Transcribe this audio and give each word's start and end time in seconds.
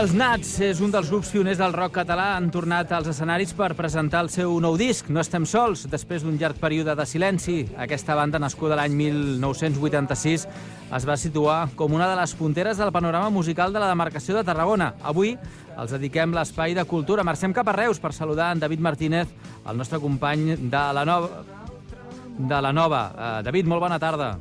Els 0.00 0.14
Nats 0.16 0.54
és 0.64 0.78
un 0.80 0.88
dels 0.88 1.10
grups 1.12 1.28
pioners 1.28 1.58
del 1.60 1.74
rock 1.76 1.92
català. 1.98 2.30
Han 2.38 2.46
tornat 2.48 2.88
als 2.96 3.10
escenaris 3.10 3.50
per 3.52 3.74
presentar 3.76 4.22
el 4.24 4.30
seu 4.32 4.54
nou 4.64 4.78
disc, 4.80 5.10
No 5.12 5.20
estem 5.20 5.44
sols, 5.44 5.82
després 5.92 6.24
d'un 6.24 6.38
llarg 6.40 6.56
període 6.56 6.94
de 6.96 7.04
silenci. 7.04 7.58
Aquesta 7.76 8.16
banda, 8.16 8.40
nascuda 8.40 8.78
l'any 8.80 8.96
1986, 8.96 10.46
es 10.96 11.04
va 11.04 11.18
situar 11.20 11.68
com 11.76 11.92
una 11.92 12.08
de 12.08 12.16
les 12.16 12.32
punteres 12.32 12.80
del 12.80 12.94
panorama 12.96 13.28
musical 13.28 13.76
de 13.76 13.82
la 13.82 13.92
demarcació 13.92 14.38
de 14.38 14.44
Tarragona. 14.48 14.94
Avui 15.04 15.34
els 15.76 15.92
dediquem 15.92 16.32
l'espai 16.32 16.72
de 16.72 16.88
cultura. 16.88 17.26
Marxem 17.26 17.52
cap 17.52 17.68
a 17.68 17.76
Reus 17.76 18.00
per 18.00 18.14
saludar 18.16 18.54
en 18.54 18.64
David 18.64 18.80
Martínez, 18.80 19.28
el 19.68 19.76
nostre 19.76 20.00
company 20.00 20.54
de 20.56 20.86
la 20.96 21.04
nova. 21.04 21.44
De 22.38 22.62
la 22.62 22.72
nova. 22.72 23.10
Uh, 23.12 23.42
David, 23.44 23.68
molt 23.68 23.84
bona 23.84 24.00
tarda. 24.00 24.38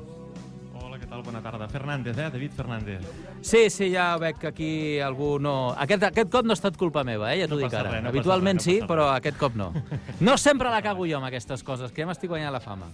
Tal? 1.19 1.23
Bona 1.25 1.41
tarda. 1.41 1.67
Fernández, 1.67 2.17
eh? 2.17 2.29
David 2.31 2.51
Fernández. 2.51 3.01
Sí, 3.41 3.69
sí, 3.69 3.91
ja 3.91 4.15
veig 4.17 4.37
que 4.39 4.47
aquí 4.47 4.99
algú 4.99 5.38
no... 5.39 5.73
Aquest, 5.77 6.03
aquest 6.09 6.31
cop 6.31 6.45
no 6.45 6.53
ha 6.53 6.57
estat 6.57 6.77
culpa 6.80 7.03
meva, 7.03 7.33
eh? 7.33 7.41
ja 7.41 7.47
t'ho 7.47 7.57
No 7.57 7.66
dic 7.66 7.73
ara. 7.75 7.91
res, 7.91 8.03
no 8.03 8.09
Habitualment 8.13 8.59
res, 8.59 8.66
no 8.66 8.71
sí, 8.71 8.80
passa 8.80 8.91
però 8.94 9.07
aquest 9.16 9.38
cop 9.39 9.55
no. 9.59 9.71
No 10.19 10.38
sempre 10.38 10.69
la 10.71 10.81
cago 10.81 11.05
jo 11.07 11.17
amb 11.19 11.27
aquestes 11.29 11.63
coses, 11.63 11.91
que 11.91 12.03
ja 12.03 12.07
m'estic 12.09 12.29
guanyant 12.31 12.53
la 12.55 12.61
fama. 12.63 12.88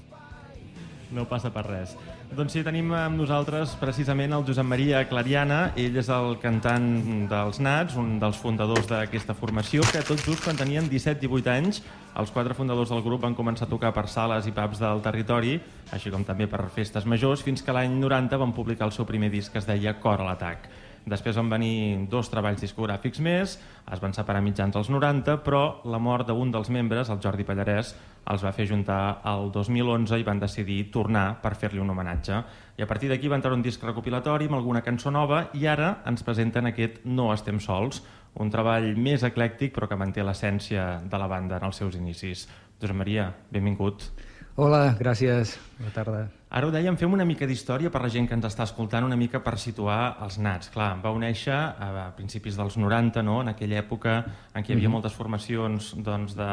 No 1.13 1.25
passa 1.29 1.51
per 1.53 1.65
res. 1.67 1.93
Doncs 2.35 2.55
sí, 2.55 2.63
tenim 2.65 2.89
amb 2.97 3.19
nosaltres 3.19 3.75
precisament 3.77 4.33
el 4.33 4.45
Josep 4.47 4.65
Maria 4.65 5.03
Clariana. 5.09 5.59
Ell 5.77 5.97
és 6.01 6.09
el 6.09 6.37
cantant 6.41 6.87
dels 7.29 7.59
Nats, 7.61 7.97
un 8.01 8.15
dels 8.21 8.39
fundadors 8.41 8.89
d'aquesta 8.89 9.35
formació, 9.37 9.85
que 9.91 10.01
tot 10.07 10.23
just 10.25 10.43
quan 10.43 10.57
tenien 10.57 10.89
17-18 10.89 11.51
anys, 11.53 11.83
els 12.17 12.31
quatre 12.31 12.57
fundadors 12.57 12.89
del 12.93 13.03
grup 13.05 13.25
van 13.27 13.37
començar 13.37 13.67
a 13.67 13.71
tocar 13.71 13.93
per 13.93 14.07
sales 14.09 14.47
i 14.49 14.55
pubs 14.55 14.81
del 14.81 15.03
territori, 15.05 15.59
així 15.93 16.13
com 16.13 16.25
també 16.25 16.49
per 16.49 16.63
festes 16.73 17.05
majors, 17.05 17.45
fins 17.45 17.61
que 17.61 17.75
l'any 17.75 17.99
90 18.01 18.41
van 18.41 18.55
publicar 18.55 18.89
el 18.89 18.95
seu 18.95 19.05
primer 19.05 19.29
disc 19.33 19.53
que 19.53 19.61
es 19.61 19.69
deia 19.69 19.99
Cor 19.99 20.23
a 20.23 20.29
l'atac. 20.31 20.69
Després 21.05 21.37
van 21.37 21.51
venir 21.53 22.07
dos 22.09 22.31
treballs 22.33 22.63
discogràfics 22.63 23.21
més, 23.21 23.59
es 23.93 24.01
van 24.01 24.13
separar 24.17 24.41
mitjans 24.41 24.75
als 24.75 24.89
90, 24.89 25.37
però 25.45 25.83
la 25.85 25.99
mort 26.01 26.25
d'un 26.25 26.49
dels 26.51 26.71
membres, 26.73 27.11
el 27.13 27.21
Jordi 27.21 27.45
Pallarès, 27.45 27.93
els 28.25 28.41
va 28.41 28.53
fer 28.57 28.65
juntar 28.65 29.21
el 29.29 29.51
2011 29.53 30.17
i 30.17 30.25
van 30.25 30.41
decidir 30.41 30.79
tornar 30.91 31.27
per 31.43 31.53
fer-li 31.61 31.79
un 31.79 31.93
homenatge. 31.93 32.41
I 32.79 32.81
a 32.81 32.89
partir 32.89 33.11
d'aquí 33.11 33.29
van 33.29 33.43
treure 33.45 33.59
un 33.59 33.65
disc 33.65 33.83
recopilatori 33.85 34.49
amb 34.49 34.57
alguna 34.57 34.81
cançó 34.81 35.13
nova 35.13 35.45
i 35.53 35.67
ara 35.69 35.99
ens 36.09 36.25
presenten 36.25 36.71
aquest 36.71 37.03
No 37.05 37.31
estem 37.33 37.61
sols, 37.61 38.01
un 38.41 38.49
treball 38.51 38.95
més 38.97 39.23
eclèctic 39.23 39.75
però 39.75 39.87
que 39.87 39.99
manté 39.99 40.25
l'essència 40.25 41.03
de 41.05 41.19
la 41.21 41.29
banda 41.29 41.61
en 41.61 41.69
els 41.69 41.77
seus 41.77 41.95
inicis. 41.95 42.47
Josep 42.81 42.97
Maria, 42.97 43.29
benvingut. 43.53 44.09
Hola, 44.55 44.95
gràcies. 44.95 45.57
Bona 45.75 45.91
tarda. 45.91 46.19
Ara 46.55 46.69
ho 46.69 46.71
dèiem, 46.71 46.95
fem 46.95 47.11
una 47.11 47.25
mica 47.27 47.43
d'història 47.43 47.89
per 47.91 47.99
la 47.99 48.07
gent 48.07 48.29
que 48.29 48.35
ens 48.37 48.45
està 48.47 48.63
escoltant, 48.63 49.03
una 49.03 49.17
mica 49.19 49.41
per 49.43 49.57
situar 49.59 50.15
els 50.23 50.37
nats. 50.39 50.69
Clar, 50.71 50.93
vau 51.03 51.17
néixer 51.19 51.51
a 51.51 52.05
principis 52.15 52.55
dels 52.55 52.77
90, 52.79 53.19
no? 53.27 53.41
en 53.43 53.49
aquella 53.51 53.81
època 53.81 54.13
en 54.55 54.63
què 54.63 54.71
hi 54.71 54.77
havia 54.77 54.91
moltes 54.93 55.11
formacions 55.11 55.89
doncs, 55.99 56.37
de 56.39 56.47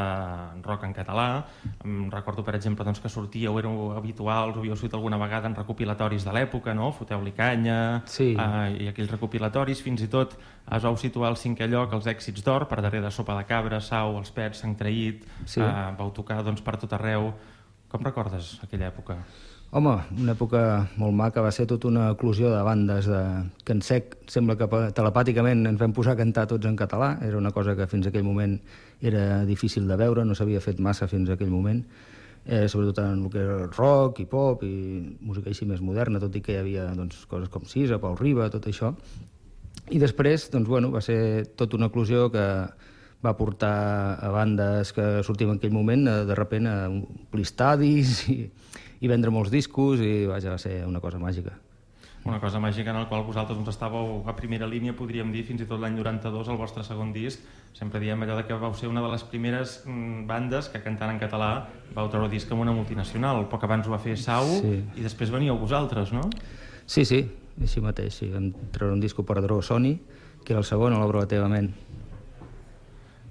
rock 0.65 0.83
en 0.83 0.91
català. 0.97 1.45
Em 1.85 2.09
recordo, 2.11 2.43
per 2.43 2.57
exemple, 2.59 2.83
doncs, 2.83 2.99
que 2.99 3.07
sortíeu, 3.07 3.55
éreu 3.61 3.93
habituals, 3.95 4.57
ho 4.57 4.65
havíeu 4.65 4.75
sortit 4.75 4.99
alguna 4.99 5.21
vegada 5.23 5.47
en 5.47 5.55
recopilatoris 5.55 6.27
de 6.27 6.35
l'època, 6.35 6.75
no? 6.75 6.91
Foteu-li 6.91 7.31
canya, 7.31 8.03
Sí. 8.05 8.33
eh, 8.35 8.83
i 8.83 8.91
aquells 8.91 9.15
recopilatoris, 9.15 9.79
fins 9.81 10.03
i 10.03 10.11
tot 10.11 10.35
es 10.35 10.83
vau 10.83 10.97
situar 10.99 11.29
al 11.31 11.39
cinquè 11.39 11.69
lloc 11.71 11.93
els 11.95 12.11
èxits 12.11 12.43
d'or, 12.43 12.67
per 12.67 12.81
darrere 12.81 13.05
de 13.07 13.11
Sopa 13.15 13.37
de 13.39 13.45
Cabra, 13.47 13.79
Sau, 13.79 14.17
Els 14.17 14.31
Pets, 14.35 14.59
Sant 14.59 14.75
Traït, 14.75 15.23
Sí. 15.45 15.61
eh, 15.61 15.95
vau 15.97 16.11
tocar 16.11 16.43
doncs, 16.43 16.59
per 16.61 16.75
tot 16.75 16.91
arreu. 16.91 17.31
Com 17.93 18.01
recordes 18.01 18.55
aquella 18.65 18.87
època? 18.89 19.19
Home, 19.77 19.91
una 20.21 20.33
època 20.33 20.59
molt 21.01 21.13
maca, 21.17 21.41
va 21.45 21.51
ser 21.53 21.67
tota 21.69 21.87
una 21.89 22.07
eclosió 22.13 22.49
de 22.49 22.61
bandes 22.65 23.05
de... 23.09 23.19
en 23.73 23.83
sec 23.85 24.15
sembla 24.29 24.55
que 24.57 24.67
telepàticament 24.97 25.61
ens 25.69 25.81
vam 25.81 25.93
posar 25.93 26.15
a 26.15 26.19
cantar 26.19 26.47
tots 26.49 26.65
en 26.69 26.77
català, 26.77 27.11
era 27.25 27.37
una 27.37 27.51
cosa 27.53 27.75
que 27.77 27.85
fins 27.89 28.09
aquell 28.09 28.25
moment 28.25 28.55
era 29.01 29.43
difícil 29.45 29.85
de 29.89 29.97
veure, 29.97 30.25
no 30.25 30.37
s'havia 30.37 30.61
fet 30.61 30.81
massa 30.81 31.09
fins 31.09 31.29
aquell 31.29 31.53
moment, 31.53 31.83
eh, 32.45 32.65
sobretot 32.65 33.03
en 33.03 33.25
el 33.25 33.33
que 33.33 33.41
era 33.45 33.57
rock 33.77 34.21
i 34.21 34.27
pop 34.29 34.65
i 34.65 34.73
música 35.21 35.53
així 35.53 35.69
més 35.69 35.81
moderna, 35.81 36.21
tot 36.21 36.33
i 36.37 36.41
que 36.41 36.53
hi 36.53 36.61
havia 36.63 36.87
doncs, 36.97 37.27
coses 37.29 37.49
com 37.53 37.69
Sisa, 37.69 38.01
Pau 38.01 38.17
Riba, 38.17 38.49
tot 38.53 38.69
això. 38.69 38.93
I 39.93 40.01
després, 40.01 40.49
doncs, 40.53 40.69
bueno, 40.69 40.89
va 40.93 41.01
ser 41.01 41.45
tota 41.57 41.77
una 41.77 41.93
eclosió 41.93 42.29
que 42.33 42.47
va 43.23 43.35
portar 43.39 44.19
a 44.19 44.29
bandes 44.35 44.91
que 44.93 45.23
sortíem 45.23 45.53
en 45.53 45.61
aquell 45.61 45.71
moment, 45.71 46.07
eh, 46.07 46.23
de 46.27 46.35
repent, 46.35 46.67
a 46.67 46.89
omplir 46.91 47.45
estadis 47.47 48.27
i, 48.29 48.39
i 48.99 49.07
vendre 49.11 49.31
molts 49.31 49.51
discos 49.53 50.01
i 50.03 50.25
vaja, 50.27 50.51
va 50.51 50.59
ser 50.59 50.81
una 50.87 50.99
cosa 50.99 51.19
màgica. 51.21 51.55
Una 52.23 52.39
cosa 52.39 52.59
màgica 52.63 52.93
en 52.93 53.01
la 53.01 53.07
qual 53.09 53.25
vosaltres 53.27 53.57
doncs, 53.57 53.73
estàveu 53.73 54.21
a 54.31 54.35
primera 54.35 54.67
línia, 54.67 54.93
podríem 54.95 55.31
dir, 55.33 55.41
fins 55.43 55.59
i 55.59 55.67
tot 55.67 55.81
l'any 55.81 55.97
92, 55.97 56.47
el 56.53 56.59
vostre 56.59 56.83
segon 56.87 57.11
disc. 57.11 57.41
Sempre 57.75 57.99
diem 57.99 58.21
allò 58.23 58.37
de 58.37 58.45
que 58.47 58.55
vau 58.55 58.71
ser 58.79 58.87
una 58.87 59.01
de 59.03 59.09
les 59.11 59.25
primeres 59.27 59.81
mm, 59.83 60.23
bandes 60.29 60.69
que 60.71 60.79
cantant 60.79 61.11
en 61.11 61.19
català 61.19 61.67
vau 61.95 62.07
treure 62.07 62.29
disc 62.31 62.51
amb 62.55 62.63
una 62.63 62.71
multinacional. 62.71 63.43
Poc 63.51 63.65
abans 63.67 63.87
ho 63.87 63.91
va 63.91 63.99
fer 63.99 64.15
Sau 64.15 64.47
Sí. 64.61 64.77
i 64.95 65.03
després 65.03 65.33
veníeu 65.35 65.59
vosaltres, 65.59 66.13
no? 66.15 66.29
Sí, 66.85 67.03
sí, 67.03 67.25
així 67.59 67.83
mateix. 67.83 68.21
Sí. 68.21 68.31
Vam 68.31 68.53
treure 68.71 68.95
un 68.95 69.03
disc 69.03 69.19
operador 69.19 69.59
Sony, 69.63 69.97
que 70.45 70.53
era 70.53 70.63
el 70.63 70.67
segon, 70.69 70.93
a 70.93 70.99
l'obra 71.03 71.19
relativament. 71.25 71.73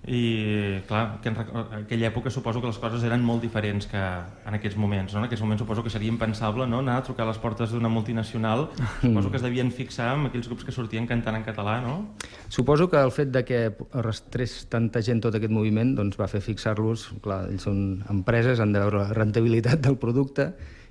I, 0.03 0.83
clar, 0.89 1.21
que 1.23 1.31
en, 1.31 1.37
aquella 1.79 2.09
època 2.09 2.31
suposo 2.35 2.59
que 2.59 2.67
les 2.67 2.79
coses 2.83 3.05
eren 3.07 3.23
molt 3.23 3.45
diferents 3.45 3.87
que 3.87 4.01
en 4.01 4.57
aquests 4.59 4.75
moments, 4.75 5.15
no? 5.15 5.21
En 5.21 5.29
aquests 5.29 5.45
moments 5.45 5.63
suposo 5.63 5.85
que 5.87 5.93
seria 5.95 6.11
impensable, 6.11 6.67
no?, 6.67 6.81
anar 6.83 6.97
a 6.99 7.05
trucar 7.07 7.23
a 7.23 7.31
les 7.31 7.39
portes 7.39 7.71
d'una 7.71 7.91
multinacional. 7.93 8.67
Suposo 8.99 9.31
que 9.31 9.39
es 9.39 9.47
devien 9.47 9.71
fixar 9.71 10.11
amb 10.17 10.33
aquells 10.33 10.51
grups 10.51 10.67
que 10.67 10.75
sortien 10.75 11.07
cantant 11.07 11.39
en 11.39 11.47
català, 11.47 11.79
no? 11.85 12.17
Suposo 12.51 12.91
que 12.91 12.99
el 12.99 13.15
fet 13.15 13.31
de 13.31 13.45
que 13.47 13.63
arrastrés 13.95 14.65
tanta 14.73 15.05
gent 15.07 15.23
tot 15.23 15.39
aquest 15.39 15.55
moviment 15.55 15.95
doncs 15.95 16.19
va 16.19 16.27
fer 16.27 16.43
fixar-los, 16.43 17.13
clar, 17.23 17.45
ells 17.55 17.71
són 17.71 18.03
empreses, 18.11 18.59
han 18.59 18.75
de 18.75 18.83
veure 18.83 19.05
la 19.05 19.15
rentabilitat 19.15 19.87
del 19.87 20.01
producte 20.03 20.51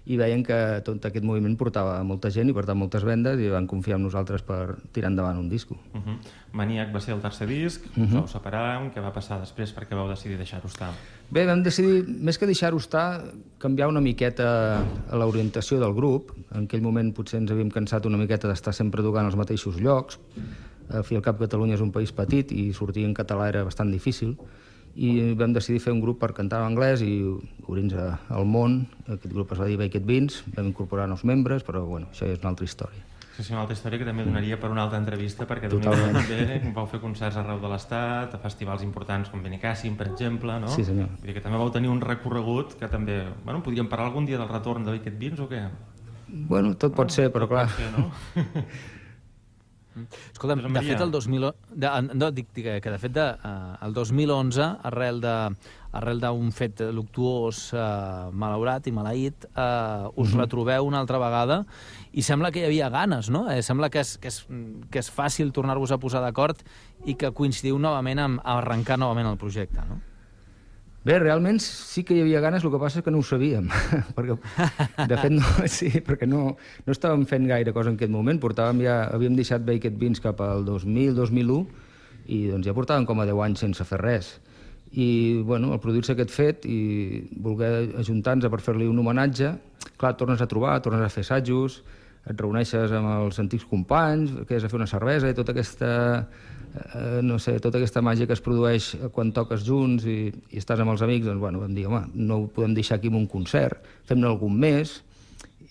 i 0.09 0.17
veien 0.17 0.41
que 0.41 0.55
tot 0.85 1.03
aquest 1.05 1.25
moviment 1.25 1.53
portava 1.59 1.99
molta 2.07 2.31
gent 2.33 2.49
i 2.49 2.55
per 2.57 2.63
tant 2.65 2.79
moltes 2.79 3.03
vendes 3.05 3.37
i 3.37 3.51
van 3.53 3.67
confiar 3.69 3.99
en 3.99 4.07
nosaltres 4.07 4.41
per 4.45 4.79
tirar 4.95 5.11
endavant 5.11 5.37
un 5.37 5.49
disco. 5.49 5.77
Uh 5.93 6.01
-huh. 6.01 6.15
Maniac 6.53 6.91
va 6.93 6.99
ser 6.99 7.13
el 7.13 7.21
tercer 7.21 7.47
disc, 7.47 7.85
uh 7.85 7.97
-huh. 7.97 8.05
us 8.05 8.13
vau 8.13 8.27
separar, 8.27 8.81
què 8.93 9.01
va 9.01 9.13
passar 9.13 9.39
després 9.39 9.75
perquè 9.75 9.95
vau 9.95 10.09
decidir 10.09 10.37
deixar-ho 10.37 10.67
estar? 10.67 10.91
Bé, 11.29 11.45
vam 11.45 11.61
decidir, 11.63 12.05
més 12.07 12.37
que 12.37 12.45
deixar-ho 12.45 12.77
estar, 12.77 13.23
canviar 13.57 13.87
una 13.87 14.01
miqueta 14.01 14.83
a 15.09 15.15
l'orientació 15.15 15.79
del 15.79 15.93
grup. 15.93 16.31
En 16.51 16.63
aquell 16.63 16.81
moment 16.81 17.13
potser 17.13 17.39
ens 17.39 17.51
havíem 17.51 17.69
cansat 17.69 18.05
una 18.05 18.17
miqueta 18.17 18.47
d'estar 18.47 18.73
sempre 18.73 19.03
tocant 19.03 19.25
als 19.25 19.35
mateixos 19.35 19.79
llocs. 19.79 20.19
Al 20.89 21.03
fi 21.03 21.13
i 21.13 21.17
al 21.17 21.23
cap, 21.23 21.39
Catalunya 21.39 21.75
és 21.75 21.81
un 21.81 21.91
país 21.91 22.11
petit 22.11 22.51
i 22.51 22.73
sortir 22.73 23.05
en 23.05 23.13
català 23.13 23.47
era 23.47 23.63
bastant 23.63 23.91
difícil. 23.91 24.35
I 24.95 25.33
vam 25.39 25.53
decidir 25.55 25.79
fer 25.79 25.93
un 25.93 26.01
grup 26.03 26.19
per 26.19 26.33
cantar 26.35 26.59
en 26.61 26.71
anglès 26.73 27.01
i 27.05 27.21
obrir-nos 27.67 28.17
al 28.29 28.45
món. 28.45 28.87
Aquest 29.07 29.31
grup 29.31 29.53
es 29.55 29.59
va 29.61 29.69
dir 29.69 29.77
Baked 29.79 30.03
Beans, 30.05 30.43
vam 30.55 30.67
incorporar 30.73 31.07
nous 31.07 31.23
membres, 31.23 31.63
però 31.63 31.85
bueno, 31.87 32.09
això 32.11 32.27
ja 32.27 32.33
és 32.35 32.43
una 32.43 32.49
altra 32.51 32.65
història. 32.67 33.05
Sí, 33.31 33.45
sí, 33.47 33.53
una 33.53 33.61
altra 33.61 33.73
història 33.77 33.97
que 34.01 34.05
també 34.05 34.25
donaria 34.27 34.57
per 34.59 34.69
una 34.69 34.83
altra 34.83 34.99
entrevista 34.99 35.47
perquè 35.47 35.69
Totalment. 35.71 36.17
també 36.19 36.73
vau 36.75 36.85
fer 36.91 36.99
concerts 36.99 37.37
arreu 37.39 37.61
de 37.63 37.69
l'Estat, 37.71 38.35
a 38.35 38.39
festivals 38.43 38.83
importants 38.83 39.31
com 39.31 39.41
Benicàssim, 39.41 39.95
per 39.97 40.09
exemple, 40.11 40.59
no? 40.59 40.67
Sí, 40.67 40.83
senyor. 40.83 41.07
Vull 41.21 41.31
dir 41.31 41.37
que 41.39 41.41
també 41.45 41.57
vau 41.57 41.71
tenir 41.71 41.89
un 41.89 42.01
recorregut 42.03 42.75
que 42.77 42.89
també... 42.91 43.21
Bueno, 43.45 43.63
podríem 43.63 43.87
parlar 43.87 44.09
algun 44.11 44.27
dia 44.27 44.37
del 44.37 44.51
retorn 44.51 44.83
de 44.83 44.91
Wicked 44.97 45.17
Beans 45.17 45.39
o 45.39 45.47
què? 45.47 45.63
Bueno, 46.27 46.75
tot 46.75 46.93
pot 46.93 47.09
ser, 47.09 47.31
però 47.31 47.47
clar, 47.47 47.69
Sí, 47.71 47.87
no? 47.95 48.11
Escolta'm, 50.31 50.61
de 50.73 50.81
fet, 50.85 51.01
el 51.03 51.11
2000... 51.11 51.47
De, 51.75 51.89
no, 52.15 52.31
dic 52.31 52.51
dic 52.55 52.67
que 52.83 52.93
de 52.93 52.99
fet, 53.01 53.13
de, 53.15 53.27
uh, 53.43 53.77
el 53.85 53.95
2011, 53.95 54.67
arrel 54.87 55.19
de 55.23 55.35
arrel 55.91 56.21
d'un 56.23 56.51
fet 56.55 56.79
luctuós, 56.95 57.65
uh, 57.75 58.29
malaurat 58.31 58.85
i 58.87 58.93
maleït, 58.95 59.47
uh, 59.51 60.07
us 60.21 60.35
retrobeu 60.37 60.87
una 60.87 61.01
altra 61.03 61.19
vegada 61.19 61.61
i 62.15 62.23
sembla 62.23 62.53
que 62.55 62.63
hi 62.63 62.69
havia 62.69 62.87
ganes, 62.93 63.27
no? 63.33 63.43
Eh, 63.51 63.59
sembla 63.65 63.91
que 63.91 63.99
és, 64.03 64.15
que 64.21 64.31
és, 64.31 64.39
que 64.91 65.03
és 65.03 65.11
fàcil 65.11 65.51
tornar-vos 65.51 65.91
a 65.91 65.99
posar 65.99 66.23
d'acord 66.23 66.63
i 67.03 67.17
que 67.19 67.33
coincidiu 67.35 67.79
novament 67.79 68.23
amb 68.23 68.47
arrencar 68.55 68.99
novament 69.01 69.33
el 69.33 69.41
projecte, 69.41 69.83
no? 69.89 69.99
Bé, 71.01 71.15
realment 71.17 71.57
sí 71.65 72.03
que 72.05 72.13
hi 72.13 72.21
havia 72.21 72.43
ganes, 72.43 72.61
el 72.61 72.69
que 72.69 72.79
passa 72.81 72.99
és 72.99 73.05
que 73.05 73.09
no 73.09 73.23
ho 73.23 73.25
sabíem. 73.25 73.71
perquè, 74.17 74.35
de 75.09 75.17
fet, 75.17 75.33
no, 75.33 75.47
sí, 75.77 75.89
perquè 76.05 76.27
no, 76.29 76.41
no 76.85 76.93
estàvem 76.93 77.23
fent 77.29 77.47
gaire 77.49 77.73
cosa 77.73 77.89
en 77.89 77.97
aquest 77.97 78.13
moment. 78.13 78.37
Portàvem 78.43 78.83
ja, 78.85 78.99
havíem 79.09 79.33
deixat 79.37 79.65
Baked 79.65 79.97
Beans 79.97 80.21
cap 80.21 80.43
al 80.45 80.61
2000-2001 80.67 81.65
i 82.29 82.43
doncs 82.51 82.69
ja 82.69 82.75
portàvem 82.77 83.07
com 83.09 83.23
a 83.23 83.25
10 83.25 83.41
anys 83.47 83.65
sense 83.65 83.87
fer 83.89 83.97
res. 84.03 84.29
I 84.91 85.41
bueno, 85.47 85.71
al 85.73 85.81
produir-se 85.81 86.13
aquest 86.13 86.35
fet 86.35 86.69
i 86.69 87.23
voler 87.33 87.95
ajuntar-nos 88.03 88.51
per 88.53 88.61
fer-li 88.61 88.85
un 88.91 89.01
homenatge, 89.01 89.55
clar, 89.97 90.13
tornes 90.19 90.43
a 90.43 90.49
trobar, 90.51 90.77
tornes 90.85 91.01
a 91.01 91.09
fer 91.09 91.25
assajos, 91.25 91.81
et 92.29 92.37
reuneixes 92.37 92.93
amb 92.93 93.09
els 93.15 93.41
antics 93.41 93.65
companys, 93.65 94.35
que 94.45 94.59
és 94.59 94.63
a 94.63 94.69
fer 94.69 94.77
una 94.77 94.89
cervesa 94.91 95.31
i 95.31 95.37
tota 95.37 95.55
aquesta, 95.55 95.91
eh, 96.73 97.19
no 97.23 97.37
sé, 97.39 97.57
tota 97.63 97.79
aquesta 97.79 98.03
màgia 98.05 98.27
que 98.27 98.35
es 98.37 98.43
produeix 98.43 98.93
quan 99.15 99.31
toques 99.35 99.63
junts 99.67 100.07
i, 100.09 100.31
i 100.51 100.61
estàs 100.61 100.81
amb 100.81 100.93
els 100.93 101.03
amics, 101.05 101.27
doncs 101.27 101.41
bueno, 101.41 101.61
vam 101.63 101.75
dir, 101.75 101.87
home, 101.89 102.05
no 102.15 102.41
ho 102.41 102.49
podem 102.51 102.75
deixar 102.77 102.99
aquí 102.99 103.11
amb 103.11 103.21
un 103.21 103.27
concert, 103.31 103.85
fem-ne 104.09 104.29
algun 104.29 104.57
més, 104.59 104.99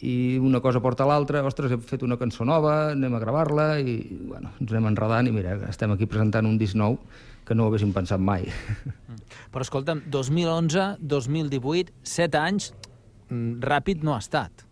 i 0.01 0.39
una 0.41 0.63
cosa 0.65 0.81
porta 0.81 1.05
l'altra, 1.05 1.43
ostres, 1.45 1.75
he 1.75 1.79
fet 1.85 2.05
una 2.07 2.17
cançó 2.21 2.47
nova, 2.49 2.93
anem 2.95 3.15
a 3.17 3.21
gravar-la, 3.21 3.75
i 3.81 3.99
bueno, 4.31 4.55
ens 4.61 4.73
anem 4.73 4.89
enredant, 4.95 5.29
i 5.29 5.35
mira, 5.35 5.59
estem 5.69 5.93
aquí 5.93 6.09
presentant 6.09 6.49
un 6.49 6.57
disc 6.61 6.79
nou 6.79 6.97
que 7.45 7.57
no 7.57 7.67
ho 7.67 7.71
haguéssim 7.71 7.93
pensat 7.93 8.23
mai. 8.23 8.47
Però 9.53 9.67
escolta'm, 9.67 10.05
2011, 10.09 10.95
2018, 11.03 11.93
7 12.07 12.41
anys, 12.41 12.71
mm, 13.29 13.61
ràpid 13.67 14.07
no 14.07 14.15
ha 14.15 14.23
estat. 14.23 14.65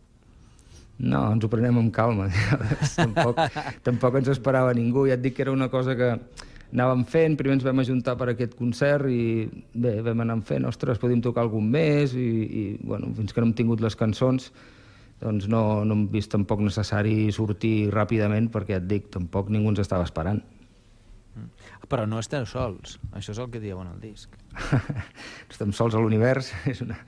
No, 0.99 1.23
ens 1.31 1.45
ho 1.47 1.50
prenem 1.50 1.79
amb 1.79 1.93
calma. 1.95 2.29
tampoc, 2.99 3.39
tampoc 3.87 4.19
ens 4.19 4.33
esperava 4.35 4.75
ningú. 4.75 5.06
Ja 5.09 5.19
et 5.19 5.23
dic 5.23 5.37
que 5.37 5.45
era 5.47 5.55
una 5.55 5.71
cosa 5.71 5.95
que 5.99 6.15
anàvem 6.69 7.05
fent, 7.09 7.37
primer 7.39 7.56
ens 7.56 7.65
vam 7.65 7.81
ajuntar 7.81 8.17
per 8.21 8.33
aquest 8.33 8.56
concert 8.59 9.09
i 9.09 9.47
bé, 9.73 9.99
vam 10.05 10.21
anar 10.25 10.37
fent, 10.45 10.67
ostres, 10.69 10.99
podíem 11.00 11.23
tocar 11.25 11.47
algun 11.47 11.71
més 11.73 12.12
i, 12.12 12.27
i 12.45 12.65
bueno, 12.83 13.09
fins 13.17 13.33
que 13.33 13.41
no 13.41 13.49
hem 13.49 13.55
tingut 13.56 13.81
les 13.81 13.97
cançons 13.97 14.50
doncs 15.23 15.49
no, 15.50 15.85
no 15.85 15.97
hem 15.97 16.05
vist 16.12 16.31
tampoc 16.31 16.61
necessari 16.62 17.31
sortir 17.35 17.91
ràpidament 17.94 18.51
perquè 18.55 18.79
et 18.79 18.87
dic, 18.91 19.09
tampoc 19.15 19.51
ningú 19.51 19.73
ens 19.73 19.83
estava 19.83 20.06
esperant. 20.06 20.43
Mm. 21.38 21.87
Però 21.88 22.06
no 22.08 22.20
esteu 22.20 22.46
sols, 22.49 22.99
això 23.17 23.35
és 23.35 23.40
el 23.43 23.50
que 23.52 23.61
dieu 23.62 23.79
en 23.81 23.93
el 23.93 24.00
disc. 24.02 24.35
Estem 25.52 25.73
sols 25.76 25.96
a 25.96 26.02
l'univers, 26.02 26.50
és 26.73 26.82
una, 26.85 26.99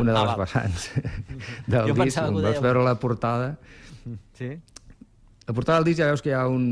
una 0.00 0.12
de 0.12 0.22
les 0.22 0.32
ah, 0.32 0.38
vessants 0.40 0.88
del 1.66 1.92
jo 1.92 1.98
disc. 2.00 2.22
Quan 2.22 2.40
vas 2.48 2.64
veure 2.64 2.86
la 2.86 2.96
portada... 3.02 3.52
Sí? 4.38 4.56
La 5.46 5.54
portada 5.54 5.78
del 5.78 5.86
disc 5.86 6.00
ja 6.00 6.08
veus 6.10 6.24
que 6.24 6.32
hi 6.32 6.34
ha 6.34 6.46
un, 6.50 6.64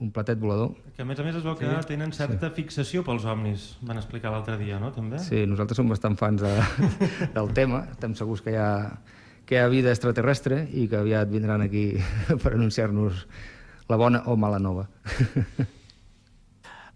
un 0.00 0.10
platet 0.12 0.38
volador. 0.40 0.70
Que 0.96 1.04
a 1.04 1.06
més 1.08 1.18
a 1.20 1.24
més 1.26 1.34
es 1.36 1.42
veu 1.44 1.52
que 1.58 1.68
sí. 1.68 1.88
tenen 1.90 2.14
certa 2.16 2.48
sí. 2.48 2.62
fixació 2.62 3.02
pels 3.04 3.26
omnis, 3.28 3.66
van 3.84 4.00
explicar 4.00 4.32
l'altre 4.32 4.56
dia, 4.60 4.78
no? 4.80 4.88
També? 4.96 5.20
Sí, 5.20 5.42
nosaltres 5.48 5.76
som 5.76 5.92
bastant 5.92 6.16
fans 6.16 6.40
de, 6.40 6.52
del 7.36 7.52
tema, 7.52 7.82
estem 7.92 8.16
segurs 8.16 8.40
que 8.40 8.54
hi 8.54 8.60
ha 8.60 8.70
que 9.44 9.58
hi 9.58 9.60
ha 9.60 9.68
vida 9.68 9.90
extraterrestre 9.92 10.62
i 10.72 10.86
que 10.88 10.96
aviat 10.96 11.28
vindran 11.28 11.64
aquí 11.64 11.86
per 12.42 12.54
anunciar-nos 12.54 13.26
la 13.90 13.98
bona 14.00 14.22
o 14.32 14.36
mala 14.40 14.62
nova. 14.62 14.86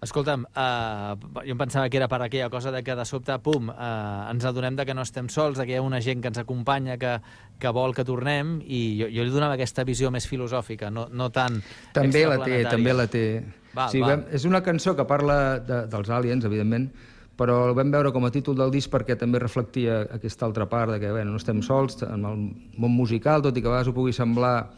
Escolta'm, 0.05 0.43
uh, 0.53 1.41
jo 1.41 1.55
em 1.55 1.59
pensava 1.59 1.89
que 1.89 1.97
era 1.97 2.07
per 2.09 2.19
aquella 2.21 2.51
cosa 2.53 2.69
de 2.71 2.83
que 2.85 2.95
de 2.95 3.05
sobte, 3.09 3.33
pum, 3.41 3.71
uh, 3.73 4.29
ens 4.29 4.45
adonem 4.45 4.77
de 4.77 4.85
que 4.85 4.95
no 4.95 5.07
estem 5.07 5.31
sols, 5.33 5.57
de 5.57 5.65
que 5.65 5.73
hi 5.73 5.79
ha 5.81 5.85
una 5.85 6.03
gent 6.05 6.21
que 6.21 6.29
ens 6.29 6.41
acompanya, 6.43 6.99
que, 7.01 7.15
que 7.59 7.73
vol 7.73 7.97
que 7.97 8.05
tornem, 8.05 8.59
i 8.61 8.81
jo, 9.01 9.09
jo 9.09 9.25
li 9.25 9.33
donava 9.33 9.57
aquesta 9.57 9.87
visió 9.89 10.11
més 10.13 10.29
filosòfica, 10.29 10.91
no, 10.93 11.07
no 11.09 11.31
tan 11.33 11.63
També 11.97 12.27
la 12.29 12.43
té, 12.45 12.61
també 12.69 12.93
la 12.93 13.07
té. 13.09 13.27
Val, 13.73 13.89
sí, 13.93 14.05
val. 14.05 14.27
és 14.37 14.45
una 14.45 14.61
cançó 14.65 14.93
que 14.97 15.09
parla 15.09 15.39
de, 15.65 15.81
dels 15.93 16.13
aliens, 16.13 16.45
evidentment, 16.45 16.91
però 17.37 17.63
el 17.71 17.75
vam 17.77 17.89
veure 17.93 18.13
com 18.13 18.25
a 18.29 18.33
títol 18.33 18.57
del 18.57 18.73
disc 18.73 18.93
perquè 18.93 19.17
també 19.17 19.41
reflectia 19.41 20.03
aquesta 20.17 20.45
altra 20.45 20.69
part 20.69 20.93
de 20.93 21.01
que 21.01 21.11
bueno, 21.13 21.33
no 21.33 21.41
estem 21.41 21.65
sols 21.65 22.03
en 22.05 22.25
el 22.25 22.45
món 22.77 22.93
musical, 22.93 23.45
tot 23.45 23.57
i 23.57 23.65
que 23.65 23.69
a 23.69 23.75
vegades 23.75 23.93
ho 23.93 23.97
pugui 23.97 24.13
semblar 24.17 24.71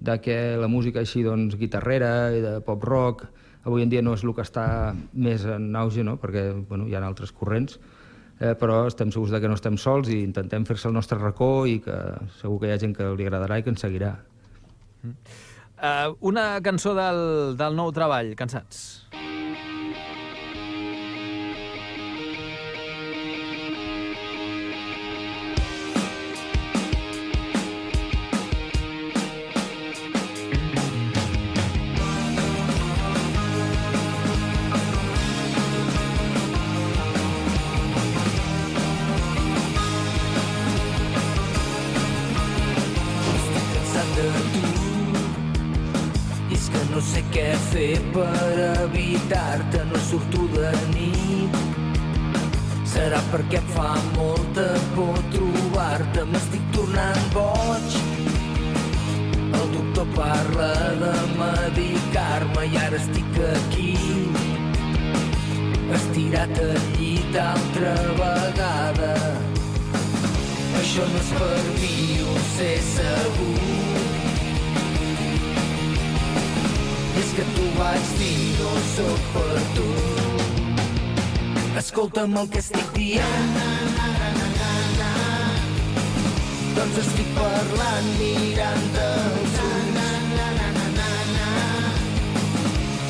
de 0.00 0.18
que 0.20 0.56
la 0.60 0.68
música 0.68 1.00
així 1.00 1.22
doncs, 1.24 1.56
guitarrera 1.60 2.32
i 2.36 2.40
de 2.44 2.58
pop-rock 2.64 3.28
avui 3.64 3.84
en 3.84 3.90
dia 3.92 4.02
no 4.02 4.14
és 4.16 4.24
el 4.24 4.34
que 4.34 4.44
està 4.44 4.66
més 5.12 5.44
en 5.46 5.70
auge, 5.78 6.04
no? 6.06 6.16
perquè 6.20 6.50
bueno, 6.68 6.88
hi 6.88 6.96
ha 6.96 7.02
altres 7.06 7.32
corrents, 7.32 7.78
eh, 8.40 8.54
però 8.58 8.86
estem 8.90 9.12
segurs 9.14 9.32
de 9.34 9.40
que 9.40 9.50
no 9.50 9.58
estem 9.58 9.78
sols 9.78 10.10
i 10.10 10.22
intentem 10.22 10.66
fer-se 10.68 10.90
el 10.90 10.96
nostre 10.98 11.18
racó 11.20 11.66
i 11.70 11.78
que 11.84 11.98
segur 12.40 12.60
que 12.62 12.70
hi 12.70 12.74
ha 12.76 12.82
gent 12.82 12.96
que 12.98 13.12
li 13.16 13.28
agradarà 13.28 13.60
i 13.60 13.66
que 13.66 13.74
ens 13.74 13.84
seguirà. 13.84 14.16
Mm. 15.02 15.16
Uh, 15.82 16.14
una 16.30 16.46
cançó 16.62 16.94
del, 16.94 17.56
del 17.58 17.74
nou 17.74 17.90
treball, 17.94 18.36
Cansats. 18.38 19.02
fer 47.82 48.00
per 48.14 48.58
evitar-te? 48.84 49.82
No 49.90 49.98
surto 50.08 50.46
de 50.54 50.70
nit. 50.94 51.56
Serà 52.92 53.20
perquè 53.32 53.58
em 53.58 53.70
fa 53.74 53.94
molta 54.16 54.66
por 54.96 55.18
trobar-te, 55.34 56.26
m'estic 56.30 56.68
tornant 56.76 57.24
boig. 57.34 57.96
El 59.58 59.66
doctor 59.74 60.12
parla 60.18 60.70
de 61.02 61.12
medicar-me 61.40 62.68
i 62.70 62.78
ara 62.84 63.00
estic 63.00 63.40
aquí. 63.50 63.90
Estirat 65.98 66.54
al 66.68 66.78
llit 66.94 67.40
altra 67.48 67.96
vegada. 68.22 69.12
Això 70.82 71.10
no 71.10 71.20
és 71.26 71.34
per 71.40 71.62
mi, 71.82 72.00
ho 72.22 72.40
sé 72.54 72.72
segur. 72.94 74.11
Escolta'm 81.92 82.36
el 82.36 82.48
que 82.48 82.58
estic 82.58 82.92
dient. 82.96 83.56
Doncs 86.76 87.00
estic 87.02 87.28
parlant 87.36 88.08
mirant 88.20 88.96
els 89.08 89.58
ulls. 89.66 90.00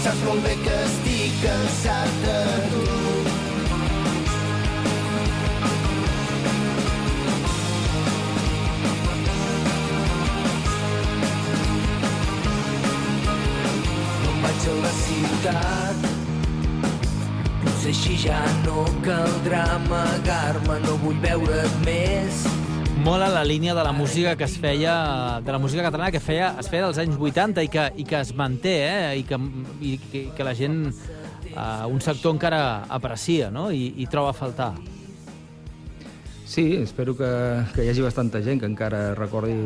Saps 0.03 0.27
molt 0.27 0.43
bé 0.49 0.57
que 0.65 0.83
estic 0.89 1.39
cansat 1.47 2.19
de 2.27 2.43
tu. 2.73 3.02
No 14.63 14.73
a 14.79 14.83
la 14.85 14.91
ciutat 14.95 16.05
Potser 17.63 17.91
així 17.91 18.17
ja 18.23 18.39
no 18.63 18.85
caldrà 19.03 19.63
amagar-me, 19.75 20.77
no 20.85 20.93
vull 21.03 21.17
veure't 21.23 21.73
més. 21.83 22.45
Molt 23.03 23.27
a 23.27 23.31
la 23.33 23.43
línia 23.43 23.75
de 23.75 23.83
la 23.83 23.91
música 23.95 24.37
que 24.39 24.47
es 24.47 24.55
feia, 24.63 25.41
de 25.43 25.51
la 25.51 25.59
música 25.59 25.83
catalana 25.83 26.13
que 26.15 26.21
feia, 26.23 26.53
es 26.63 26.71
feia 26.71 26.85
dels 26.85 27.01
anys 27.03 27.19
80 27.19 27.65
i 27.67 27.71
que, 27.73 27.89
i 27.99 28.07
que 28.07 28.21
es 28.21 28.31
manté, 28.39 28.77
eh? 28.87 29.17
I 29.19 29.25
que, 29.27 29.39
i 29.83 29.97
que, 30.05 30.23
que 30.37 30.47
la 30.47 30.55
gent, 30.55 30.79
uh, 31.57 31.89
un 31.91 31.99
sector 32.03 32.35
encara 32.37 32.63
aprecia, 32.87 33.51
no? 33.51 33.73
I, 33.75 33.89
i 33.99 34.07
troba 34.11 34.31
a 34.31 34.37
faltar. 34.39 34.77
Sí, 36.47 36.69
espero 36.77 37.17
que, 37.19 37.33
que 37.75 37.83
hi 37.83 37.91
hagi 37.91 38.07
bastanta 38.07 38.43
gent 38.47 38.63
que 38.63 38.71
encara 38.71 39.09
recordi 39.19 39.59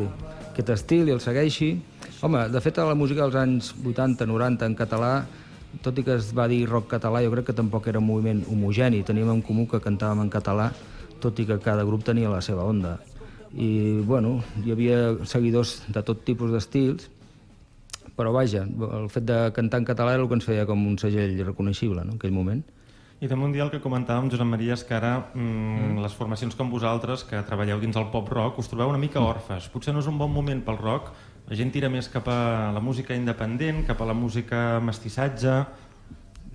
aquest 0.47 0.73
estil 0.73 1.09
i 1.09 1.13
el 1.13 1.21
segueixi. 1.21 1.75
Home, 2.21 2.47
de 2.49 2.61
fet, 2.65 2.79
la 2.81 2.95
música 2.97 3.27
dels 3.27 3.35
anys 3.37 3.73
80-90 3.77 4.65
en 4.65 4.75
català 4.77 5.11
tot 5.83 5.99
i 5.99 6.03
que 6.05 6.15
es 6.17 6.31
va 6.33 6.47
dir 6.49 6.63
rock 6.69 6.87
català, 6.95 7.21
jo 7.21 7.31
crec 7.33 7.49
que 7.49 7.57
tampoc 7.57 7.87
era 7.91 7.99
un 7.99 8.07
moviment 8.07 8.39
homogeni. 8.49 9.03
Teníem 9.05 9.29
en 9.35 9.43
comú 9.45 9.67
que 9.69 9.81
cantàvem 9.83 10.23
en 10.23 10.31
català, 10.33 10.71
tot 11.21 11.37
i 11.39 11.45
que 11.45 11.59
cada 11.61 11.85
grup 11.85 12.05
tenia 12.07 12.31
la 12.31 12.41
seva 12.41 12.65
onda. 12.65 12.97
I, 13.53 14.01
bueno, 14.07 14.39
hi 14.63 14.73
havia 14.73 14.97
seguidors 15.29 15.83
de 15.93 16.03
tot 16.07 16.23
tipus 16.25 16.51
d'estils, 16.55 17.11
però 18.17 18.31
vaja, 18.33 18.63
el 18.65 19.11
fet 19.13 19.27
de 19.27 19.37
cantar 19.53 19.83
en 19.83 19.85
català 19.85 20.15
era 20.15 20.25
el 20.25 20.31
que 20.31 20.39
ens 20.39 20.47
feia 20.47 20.65
com 20.65 20.81
un 20.89 20.97
segell 20.97 21.37
reconeixible 21.45 22.01
no, 22.01 22.15
en 22.15 22.17
aquell 22.17 22.33
moment. 22.33 22.65
I 23.17 23.29
també 23.29 23.47
un 23.47 23.53
dia 23.53 23.63
el 23.65 23.71
que 23.73 23.81
comentàvem, 23.81 24.27
Josep 24.29 24.45
Maria, 24.45 24.75
és 24.77 24.83
que 24.85 24.93
ara 24.93 25.13
mm, 25.33 25.45
mm. 25.45 26.01
les 26.03 26.17
formacions 26.17 26.57
com 26.57 26.69
vosaltres, 26.69 27.23
que 27.25 27.39
treballeu 27.45 27.81
dins 27.81 27.97
el 27.97 28.11
pop-rock, 28.13 28.59
us 28.61 28.69
trobeu 28.69 28.89
una 28.89 29.01
mica 29.01 29.21
mm. 29.21 29.29
orfes. 29.29 29.69
Potser 29.73 29.93
no 29.93 30.03
és 30.03 30.09
un 30.09 30.19
bon 30.21 30.29
moment 30.33 30.61
pel 30.65 30.77
rock, 30.81 31.09
la 31.47 31.55
gent 31.55 31.71
tira 31.71 31.87
més 31.91 32.09
cap 32.11 32.27
a 32.27 32.71
la 32.75 32.83
música 32.83 33.15
independent, 33.15 33.85
cap 33.87 34.01
a 34.01 34.09
la 34.09 34.15
música 34.17 34.79
mestissatge... 34.83 35.61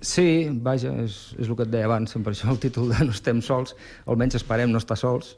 Sí, 0.03 0.49
vaja, 0.59 0.91
és, 0.99 1.13
és 1.39 1.47
el 1.47 1.55
que 1.55 1.63
et 1.63 1.71
deia 1.71 1.87
abans, 1.87 2.11
per 2.25 2.33
això 2.33 2.49
el 2.51 2.59
títol 2.59 2.89
de 2.91 3.05
No 3.07 3.13
estem 3.15 3.39
sols, 3.41 3.71
almenys 4.03 4.35
esperem 4.41 4.73
no 4.73 4.81
estar 4.81 4.97
sols, 4.99 5.37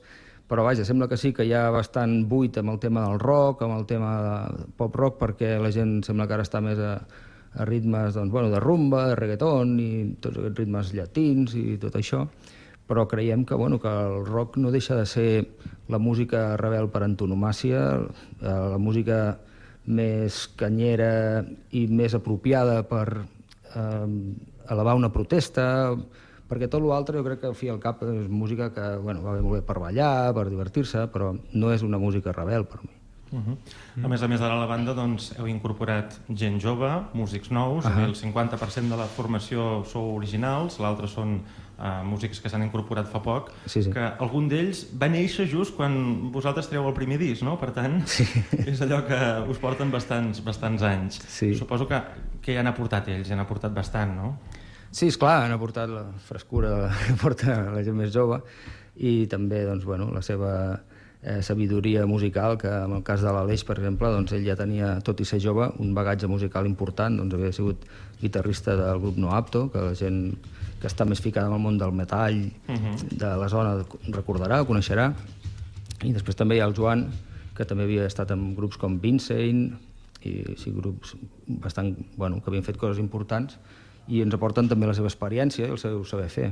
però 0.49 0.63
vaja, 0.65 0.83
sembla 0.85 1.07
que 1.07 1.19
sí 1.21 1.31
que 1.37 1.45
hi 1.45 1.53
ha 1.53 1.67
bastant 1.73 2.23
buit 2.29 2.57
amb 2.57 2.73
el 2.73 2.79
tema 2.81 3.03
del 3.05 3.21
rock, 3.21 3.61
amb 3.61 3.77
el 3.77 3.85
tema 3.89 4.09
de 4.25 4.65
pop-rock, 4.77 5.19
perquè 5.21 5.53
la 5.61 5.71
gent 5.73 5.99
sembla 6.05 6.25
que 6.25 6.35
ara 6.37 6.47
està 6.47 6.63
més 6.65 6.81
a, 6.81 6.95
a 7.53 7.69
ritmes 7.69 8.17
doncs, 8.17 8.33
bueno, 8.33 8.49
de 8.49 8.59
rumba, 8.63 9.05
de 9.11 9.15
reggaeton 9.21 9.77
i 9.79 9.89
tots 10.21 10.41
aquests 10.41 10.63
ritmes 10.63 10.91
llatins 10.97 11.55
i 11.61 11.77
tot 11.81 11.95
això, 12.01 12.25
però 12.87 13.07
creiem 13.07 13.45
que, 13.45 13.55
bueno, 13.55 13.79
que 13.81 13.89
el 13.89 14.25
rock 14.25 14.57
no 14.57 14.71
deixa 14.71 14.95
de 14.95 15.05
ser 15.05 15.47
la 15.89 15.97
música 15.97 16.55
rebel 16.57 16.89
per 16.89 17.03
antonomàcia, 17.05 17.81
eh, 18.41 18.45
la 18.45 18.77
música 18.77 19.37
més 19.85 20.45
canyera 20.57 21.45
i 21.71 21.85
més 21.87 22.15
apropiada 22.17 22.81
per 22.89 23.07
eh, 23.21 24.07
elevar 24.69 24.95
una 24.97 25.11
protesta, 25.13 25.95
perquè 26.49 26.69
tot 26.69 26.85
l'altre 26.85 27.17
jo 27.17 27.25
crec 27.25 27.41
que 27.41 27.49
al 27.49 27.57
fi 27.57 27.69
al 27.69 27.81
cap 27.81 28.03
és 28.05 28.27
música 28.29 28.71
que 28.73 28.95
bueno, 29.01 29.23
va 29.25 29.33
bé 29.33 29.41
molt 29.41 29.59
bé 29.59 29.63
per 29.65 29.79
ballar, 29.81 30.33
per 30.37 30.47
divertir-se, 30.49 31.07
però 31.13 31.33
no 31.33 31.73
és 31.73 31.85
una 31.85 32.01
música 32.01 32.33
rebel 32.33 32.65
per 32.69 32.83
mi. 32.83 32.93
Uh 33.31 33.41
-huh. 33.41 34.05
A 34.05 34.07
més 34.07 34.21
a 34.21 34.27
més, 34.27 34.41
ara 34.41 34.53
a 34.53 34.59
la 34.59 34.65
banda 34.65 34.93
doncs, 34.93 35.33
heu 35.37 35.47
incorporat 35.47 36.19
gent 36.29 36.61
jove, 36.61 36.89
músics 37.13 37.49
nous, 37.51 37.83
uh 37.85 37.91
-huh. 37.91 38.05
el 38.05 38.15
50% 38.15 38.89
de 38.89 38.95
la 38.95 39.05
formació 39.05 39.83
sou 39.83 40.15
originals, 40.15 40.79
l'altre 40.79 41.07
són 41.07 41.41
uh, 41.77 42.01
músics 42.07 42.39
que 42.41 42.49
s'han 42.49 42.63
incorporat 42.65 43.07
fa 43.11 43.21
poc, 43.23 43.51
Sí, 43.65 43.83
sí. 43.83 43.91
que 43.93 43.99
algun 44.19 44.47
d'ells 44.51 44.85
va 45.01 45.07
néixer 45.11 45.47
just 45.51 45.75
quan 45.75 46.31
vosaltres 46.31 46.69
treu 46.71 46.87
el 46.87 46.93
primer 46.97 47.17
disc, 47.21 47.43
no? 47.43 47.57
Per 47.59 47.71
tant, 47.75 48.01
Sí. 48.07 48.25
és 48.71 48.81
allò 48.81 49.01
que 49.07 49.19
us 49.51 49.57
porten 49.61 49.91
bastants, 49.91 50.43
bastants 50.45 50.81
anys. 50.83 51.21
Sí. 51.27 51.53
Suposo 51.55 51.87
que, 51.87 52.01
que 52.41 52.53
hi 52.53 52.57
han 52.61 52.67
aportat 52.71 53.07
ells, 53.13 53.29
hi 53.29 53.33
han 53.37 53.43
aportat 53.45 53.73
bastant, 53.75 54.15
no? 54.15 54.37
Sí, 54.95 55.07
és 55.11 55.17
clar, 55.19 55.41
han 55.45 55.51
aportat 55.51 55.89
la 55.91 56.05
frescura 56.23 56.89
que 57.05 57.13
porta 57.19 57.57
la 57.73 57.83
gent 57.83 57.97
més 57.99 58.13
jove 58.15 58.41
i 58.95 59.25
també 59.27 59.65
doncs, 59.67 59.83
bueno, 59.83 60.07
la 60.15 60.21
seva 60.23 60.51
eh, 61.21 61.41
sabidoria 61.41 62.05
musical, 62.05 62.57
que 62.57 62.67
en 62.67 62.97
el 62.97 63.03
cas 63.03 63.21
de 63.21 63.31
l'Aleix, 63.33 63.63
per 63.65 63.77
exemple, 63.79 64.09
doncs, 64.13 64.33
ell 64.37 64.45
ja 64.45 64.57
tenia, 64.59 64.99
tot 65.05 65.21
i 65.21 65.25
ser 65.25 65.39
jove, 65.43 65.71
un 65.79 65.93
bagatge 65.97 66.27
musical 66.27 66.67
important, 66.69 67.17
doncs 67.17 67.33
havia 67.37 67.51
sigut 67.55 67.85
guitarrista 68.21 68.75
del 68.75 68.99
grup 69.01 69.17
No 69.17 69.33
Apto, 69.35 69.69
que 69.73 69.81
la 69.81 69.95
gent 69.95 70.37
que 70.81 70.87
està 70.87 71.05
més 71.07 71.21
ficada 71.21 71.47
en 71.47 71.55
el 71.57 71.63
món 71.63 71.79
del 71.81 71.93
metall 71.95 72.43
de 73.11 73.31
la 73.41 73.49
zona 73.49 73.77
recordarà, 74.13 74.63
coneixerà. 74.65 75.13
I 76.03 76.11
després 76.13 76.35
també 76.35 76.57
hi 76.57 76.61
ha 76.61 76.67
el 76.69 76.75
Joan, 76.75 77.07
que 77.55 77.65
també 77.65 77.87
havia 77.87 78.05
estat 78.05 78.31
en 78.35 78.53
grups 78.55 78.77
com 78.77 78.99
Vincent, 78.99 79.65
i 80.25 80.43
sí, 80.57 80.71
grups 80.73 81.15
bastant, 81.61 81.95
bueno, 82.17 82.41
que 82.41 82.49
havien 82.49 82.65
fet 82.65 82.77
coses 82.77 82.99
importants, 82.99 83.57
i 84.07 84.21
ens 84.21 84.33
aporten 84.37 84.69
també 84.69 84.85
la 84.89 84.93
seva 84.97 85.09
experiència 85.09 85.65
i 85.65 85.71
el 85.71 85.81
seu 85.81 86.03
saber 86.05 86.29
fer. 86.29 86.51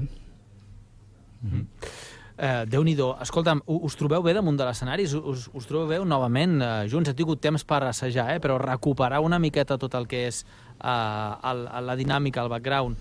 Eh, 2.37 2.65
Déu-n'hi-do. 2.65 3.11
Escolta'm, 3.21 3.61
u- 3.69 3.83
us 3.85 3.95
trobeu 3.95 4.23
bé 4.25 4.33
damunt 4.33 4.57
de 4.57 4.65
l'escenari? 4.65 5.03
Us, 5.05 5.47
us, 5.53 5.67
trobeu 5.69 5.87
bé 5.91 5.99
novament 6.05 6.55
eh, 6.61 6.69
junts? 6.89 7.09
He 7.11 7.13
tingut 7.17 7.41
temps 7.43 7.63
per 7.63 7.83
assajar, 7.85 8.31
eh? 8.33 8.39
però 8.41 8.57
recuperar 8.57 9.19
una 9.21 9.37
miqueta 9.39 9.77
tot 9.77 9.93
el 9.99 10.07
que 10.09 10.23
és 10.31 10.39
eh, 10.41 11.49
el, 11.51 11.65
la 11.85 11.95
dinàmica, 11.99 12.41
el 12.41 12.49
background. 12.49 12.97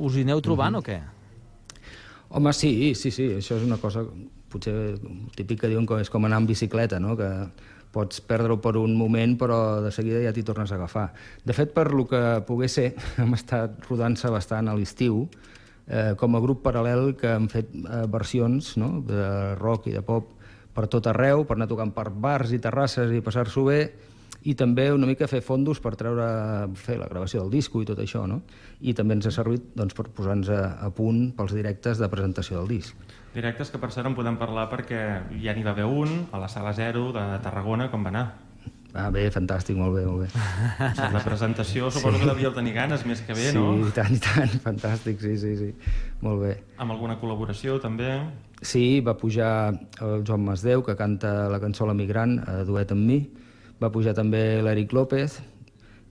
Us 0.00 0.16
hi 0.16 0.24
aneu 0.24 0.40
trobant 0.40 0.80
o 0.80 0.82
què? 0.86 1.00
Home, 2.32 2.52
sí, 2.56 2.94
sí, 2.96 3.10
sí, 3.12 3.28
això 3.36 3.58
és 3.60 3.66
una 3.66 3.76
cosa 3.76 4.06
potser 4.52 4.96
típic 5.36 5.60
que 5.60 5.68
diuen 5.68 5.84
que 5.88 6.00
és 6.00 6.08
com 6.12 6.24
anar 6.24 6.40
en 6.40 6.46
bicicleta, 6.48 6.98
no? 7.00 7.12
que 7.16 7.28
pots 7.92 8.22
perdre-ho 8.24 8.56
per 8.64 8.78
un 8.80 8.94
moment 8.96 9.34
però 9.40 9.82
de 9.84 9.90
seguida 9.92 10.22
ja 10.24 10.32
t'hi 10.32 10.44
tornes 10.48 10.72
a 10.72 10.78
agafar. 10.78 11.10
De 11.44 11.52
fet, 11.52 11.74
per 11.76 11.90
lo 11.92 12.06
que 12.08 12.20
pogués 12.48 12.72
ser, 12.80 12.94
hem 13.20 13.36
estat 13.36 13.84
rodant-se 13.90 14.32
bastant 14.32 14.72
a 14.72 14.76
l'estiu, 14.80 15.26
eh, 15.86 16.12
com 16.18 16.36
a 16.36 16.42
grup 16.44 16.62
paral·lel 16.64 17.14
que 17.18 17.32
han 17.32 17.48
fet 17.52 17.72
eh, 17.74 18.04
versions 18.10 18.76
no? 18.80 18.94
de 19.06 19.54
rock 19.60 19.90
i 19.90 19.96
de 19.96 20.02
pop 20.06 20.32
per 20.72 20.86
tot 20.88 21.06
arreu, 21.10 21.44
per 21.44 21.58
anar 21.58 21.68
tocant 21.68 21.92
per 21.92 22.08
bars 22.10 22.52
i 22.52 22.60
terrasses 22.62 23.12
i 23.12 23.20
passar-s'ho 23.24 23.66
bé, 23.68 23.80
i 24.42 24.54
també 24.58 24.88
una 24.90 25.06
mica 25.06 25.28
fer 25.30 25.42
fondos 25.44 25.78
per 25.82 25.92
treure, 25.98 26.24
fer 26.74 26.96
la 26.98 27.08
gravació 27.10 27.44
del 27.44 27.52
disco 27.52 27.82
i 27.82 27.86
tot 27.86 28.00
això, 28.02 28.24
no? 28.26 28.40
I 28.80 28.94
també 28.98 29.14
ens 29.18 29.28
ha 29.28 29.34
servit 29.34 29.68
doncs, 29.78 29.94
per 29.94 30.08
posar-nos 30.10 30.50
a, 30.50 30.62
a 30.82 30.88
punt 30.94 31.28
pels 31.36 31.54
directes 31.54 32.00
de 32.02 32.08
presentació 32.10 32.58
del 32.58 32.72
disc. 32.78 33.12
Directes 33.36 33.70
que 33.70 33.80
per 33.80 33.92
cert 33.94 34.10
en 34.10 34.16
podem 34.16 34.36
parlar 34.40 34.66
perquè 34.72 35.02
ja 35.44 35.54
n'hi 35.54 35.62
va 35.64 35.76
haver 35.76 35.86
un 35.86 36.26
a 36.32 36.40
la 36.42 36.50
Sala 36.52 36.74
Zero 36.76 37.10
de 37.14 37.26
Tarragona, 37.44 37.90
com 37.92 38.02
va 38.02 38.10
anar? 38.12 38.26
Ah, 38.92 39.08
bé, 39.08 39.24
fantàstic, 39.32 39.76
molt 39.78 39.94
bé, 39.96 40.02
molt 40.04 40.26
bé. 40.26 40.96
La 41.14 41.22
presentació 41.24 41.88
suposo 41.88 42.18
que 42.20 42.26
devíeu 42.28 42.50
tenir 42.52 42.74
ganes 42.76 43.06
més 43.08 43.22
que 43.24 43.32
bé, 43.32 43.46
sí, 43.48 43.56
no? 43.56 43.70
i 43.88 43.92
tant, 43.96 44.12
i 44.12 44.20
tant, 44.20 44.52
fantàstic, 44.66 45.22
sí, 45.22 45.38
sí, 45.40 45.52
sí, 45.56 45.68
molt 46.20 46.42
bé. 46.44 46.50
Amb 46.76 46.92
alguna 46.92 47.16
col·laboració 47.20 47.78
també? 47.80 48.10
Sí, 48.60 49.00
va 49.00 49.16
pujar 49.16 49.52
el 50.04 50.26
Joan 50.28 50.44
Masdeu, 50.44 50.84
que 50.84 50.96
canta 50.98 51.48
la 51.48 51.60
cançó 51.62 51.88
La 51.88 51.96
Migrant, 51.96 52.36
a 52.44 52.66
duet 52.68 52.92
amb 52.92 53.08
mi. 53.08 53.22
Va 53.80 53.90
pujar 53.94 54.12
també 54.14 54.60
l'Eric 54.62 54.92
López, 54.92 55.38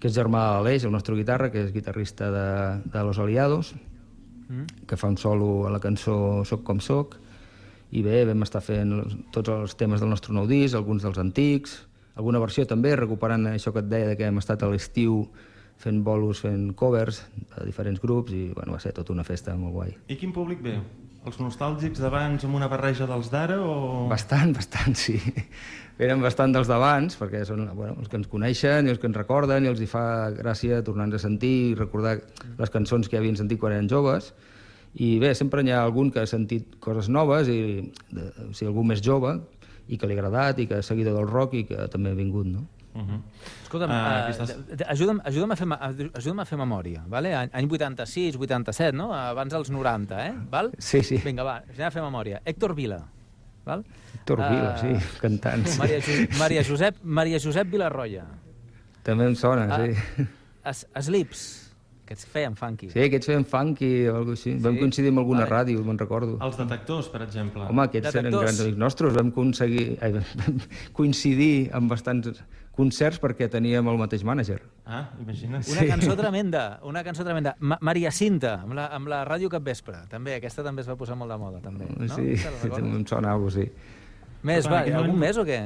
que 0.01 0.09
és 0.09 0.17
germà 0.17 0.41
de 0.47 0.57
l'Aleix, 0.57 0.89
el 0.89 0.95
nostre 0.95 1.15
guitarra, 1.15 1.51
que 1.53 1.61
és 1.67 1.71
guitarrista 1.75 2.31
de, 2.33 2.47
de 2.89 3.05
Los 3.05 3.21
Aliados, 3.21 3.75
mm. 4.49 4.87
que 4.89 4.97
fa 4.97 5.13
un 5.13 5.21
solo 5.21 5.67
a 5.69 5.75
la 5.75 5.79
cançó 5.79 6.41
Soc 6.49 6.65
com 6.65 6.81
soc. 6.81 7.19
I 7.93 8.01
bé, 8.01 8.25
vam 8.25 8.41
estar 8.41 8.63
fent 8.65 8.97
tots 9.35 9.53
els 9.53 9.77
temes 9.77 10.01
del 10.01 10.09
nostre 10.09 10.33
nou 10.33 10.49
disc, 10.49 10.73
alguns 10.73 11.05
dels 11.05 11.21
antics, 11.21 11.77
alguna 12.21 12.41
versió 12.41 12.67
també, 12.69 12.93
recuperant 12.95 13.49
això 13.51 13.73
que 13.73 13.81
et 13.83 13.89
deia 13.89 14.13
de 14.13 14.19
que 14.19 14.29
hem 14.29 14.39
estat 14.41 14.63
a 14.63 14.69
l'estiu 14.71 15.25
fent 15.81 16.01
bolos, 16.05 16.41
fent 16.45 16.71
covers 16.77 17.23
de 17.33 17.65
diferents 17.65 18.01
grups 18.01 18.33
i 18.37 18.49
bueno, 18.53 18.75
va 18.75 18.81
ser 18.81 18.93
tota 18.93 19.13
una 19.15 19.25
festa 19.25 19.55
molt 19.57 19.73
guai. 19.73 19.95
I 20.13 20.17
quin 20.19 20.33
públic 20.35 20.61
ve? 20.63 20.77
Els 21.21 21.37
nostàlgics 21.37 22.01
d'abans 22.01 22.45
amb 22.47 22.57
una 22.57 22.69
barreja 22.69 23.05
dels 23.09 23.29
d'ara 23.29 23.59
o... 23.61 24.07
Bastant, 24.09 24.55
bastant, 24.57 24.95
sí. 24.97 25.19
Eren 26.01 26.21
bastant 26.23 26.53
dels 26.53 26.69
d'abans, 26.69 27.17
perquè 27.19 27.43
són 27.45 27.67
bueno, 27.77 27.93
els 28.01 28.09
que 28.09 28.17
ens 28.17 28.29
coneixen 28.29 28.87
i 28.87 28.93
els 28.93 29.01
que 29.01 29.05
ens 29.09 29.19
recorden 29.19 29.65
i 29.65 29.69
els 29.69 29.83
hi 29.83 29.89
fa 29.89 30.03
gràcia 30.33 30.81
tornar-nos 30.85 31.21
a 31.21 31.27
sentir 31.27 31.51
i 31.67 31.75
recordar 31.77 32.15
les 32.57 32.73
cançons 32.73 33.05
que 33.05 33.17
ja 33.17 33.21
havien 33.21 33.37
sentit 33.37 33.61
quan 33.61 33.75
eren 33.77 33.89
joves. 33.91 34.31
I 34.97 35.13
bé, 35.21 35.35
sempre 35.37 35.61
n'hi 35.63 35.75
ha 35.75 35.83
algun 35.85 36.09
que 36.11 36.23
ha 36.23 36.27
sentit 36.27 36.79
coses 36.83 37.07
noves, 37.07 37.47
i, 37.53 37.91
de, 38.11 38.25
o 38.47 38.49
sigui, 38.49 38.71
algú 38.71 38.83
més 38.89 39.05
jove, 39.05 39.37
i 39.91 39.97
que 39.99 40.07
li 40.07 40.15
ha 40.15 40.21
agradat, 40.21 40.59
i 40.63 40.67
que 40.69 40.79
és 40.81 40.87
seguidor 40.87 41.13
del 41.19 41.27
rock, 41.29 41.53
i 41.59 41.65
que 41.67 41.87
també 41.91 42.11
ha 42.13 42.17
vingut, 42.17 42.47
no? 42.47 42.63
Uh 42.93 43.01
-huh. 43.01 43.19
Escolta'm, 43.63 43.89
Ah, 43.91 44.27
uh, 44.27 44.29
aquestes- 44.29 44.57
ajuda'm, 44.89 45.21
ajuda'm, 45.23 45.51
a 45.51 45.55
fer, 45.55 45.67
ajuda'm 46.13 46.39
a 46.39 46.45
fer 46.45 46.57
memòria, 46.57 47.03
vale? 47.07 47.33
Any, 47.35 47.49
any 47.53 47.67
86, 47.71 48.35
87, 48.35 48.91
no? 48.97 49.13
Abans 49.13 49.53
dels 49.53 49.69
90, 49.69 50.27
eh? 50.27 50.33
Val? 50.49 50.71
Sí, 50.77 51.01
sí. 51.03 51.17
Vinga, 51.23 51.43
va, 51.43 51.63
anem 51.73 51.87
a 51.87 51.91
fer 51.91 52.01
memòria. 52.01 52.41
Héctor 52.45 52.75
Vila, 52.75 52.99
val? 53.65 53.85
Héctor 54.15 54.37
Vila, 54.39 54.77
sí, 54.77 55.19
cantant, 55.21 55.65
sí. 55.67 55.79
Maria, 55.79 55.99
Josep, 56.01 56.31
Maria, 56.37 56.63
Josep, 56.63 56.95
Maria 57.03 57.39
Josep 57.39 57.67
Vilarroia. 57.71 58.25
També 59.03 59.25
em 59.25 59.35
sona, 59.35 59.67
Ah, 59.73 59.85
sí. 59.85 60.27
Es, 60.65 60.87
Slips, 60.99 61.70
que 62.11 62.17
es 62.19 62.25
feien 62.27 62.55
funky. 62.59 62.89
Sí, 62.91 62.99
aquests 63.07 63.29
feien 63.31 63.45
funky 63.47 63.91
o 64.11 64.17
alguna 64.19 64.35
així. 64.35 64.55
Vam 64.59 64.77
coincidir 64.81 65.11
amb 65.13 65.21
alguna 65.23 65.45
Vale. 65.45 65.51
ràdio, 65.55 65.83
me'n 65.87 65.99
recordo. 66.01 66.37
Els 66.43 66.57
detectors, 66.59 67.07
per 67.13 67.21
exemple. 67.23 67.63
Home, 67.71 67.85
aquests 67.87 68.09
eren 68.11 68.27
Detectors. 68.27 68.43
grans 68.49 68.63
amics 68.65 68.81
nostres. 68.83 69.13
Vam, 69.15 69.29
aconseguir, 69.31 69.85
ai, 70.03 70.11
vam 70.17 70.59
coincidir 70.99 71.69
amb 71.77 71.91
bastants 71.91 72.43
concerts 72.75 73.19
perquè 73.19 73.47
teníem 73.51 73.87
el 73.91 73.97
mateix 73.99 74.23
mànager. 74.27 74.59
Ah, 74.85 75.05
imagina't. 75.21 75.63
Una 75.71 75.87
cançó 75.87 76.15
tremenda, 76.21 76.63
una 76.87 77.03
cançó 77.03 77.23
tremenda. 77.27 77.55
Ma 77.59 77.77
Maria 77.81 78.11
Cinta, 78.11 78.57
amb 78.65 78.75
la, 78.75 78.89
amb 78.95 79.07
la 79.11 79.23
ràdio 79.27 79.49
Capvespre, 79.51 80.03
també. 80.11 80.35
Aquesta 80.39 80.63
també 80.67 80.83
es 80.83 80.89
va 80.91 80.95
posar 80.99 81.15
molt 81.19 81.31
de 81.31 81.37
moda, 81.39 81.59
també. 81.63 81.87
No? 81.95 82.11
Sí, 82.15 82.35
recordes? 82.63 82.83
em 82.99 83.05
sona 83.07 83.35
alguna 83.35 83.51
cosa, 83.51 83.63
sí. 83.63 83.71
Més, 84.43 84.65
va, 84.65 84.81
algun 84.97 85.19
més 85.21 85.37
o 85.37 85.43
què? 85.45 85.59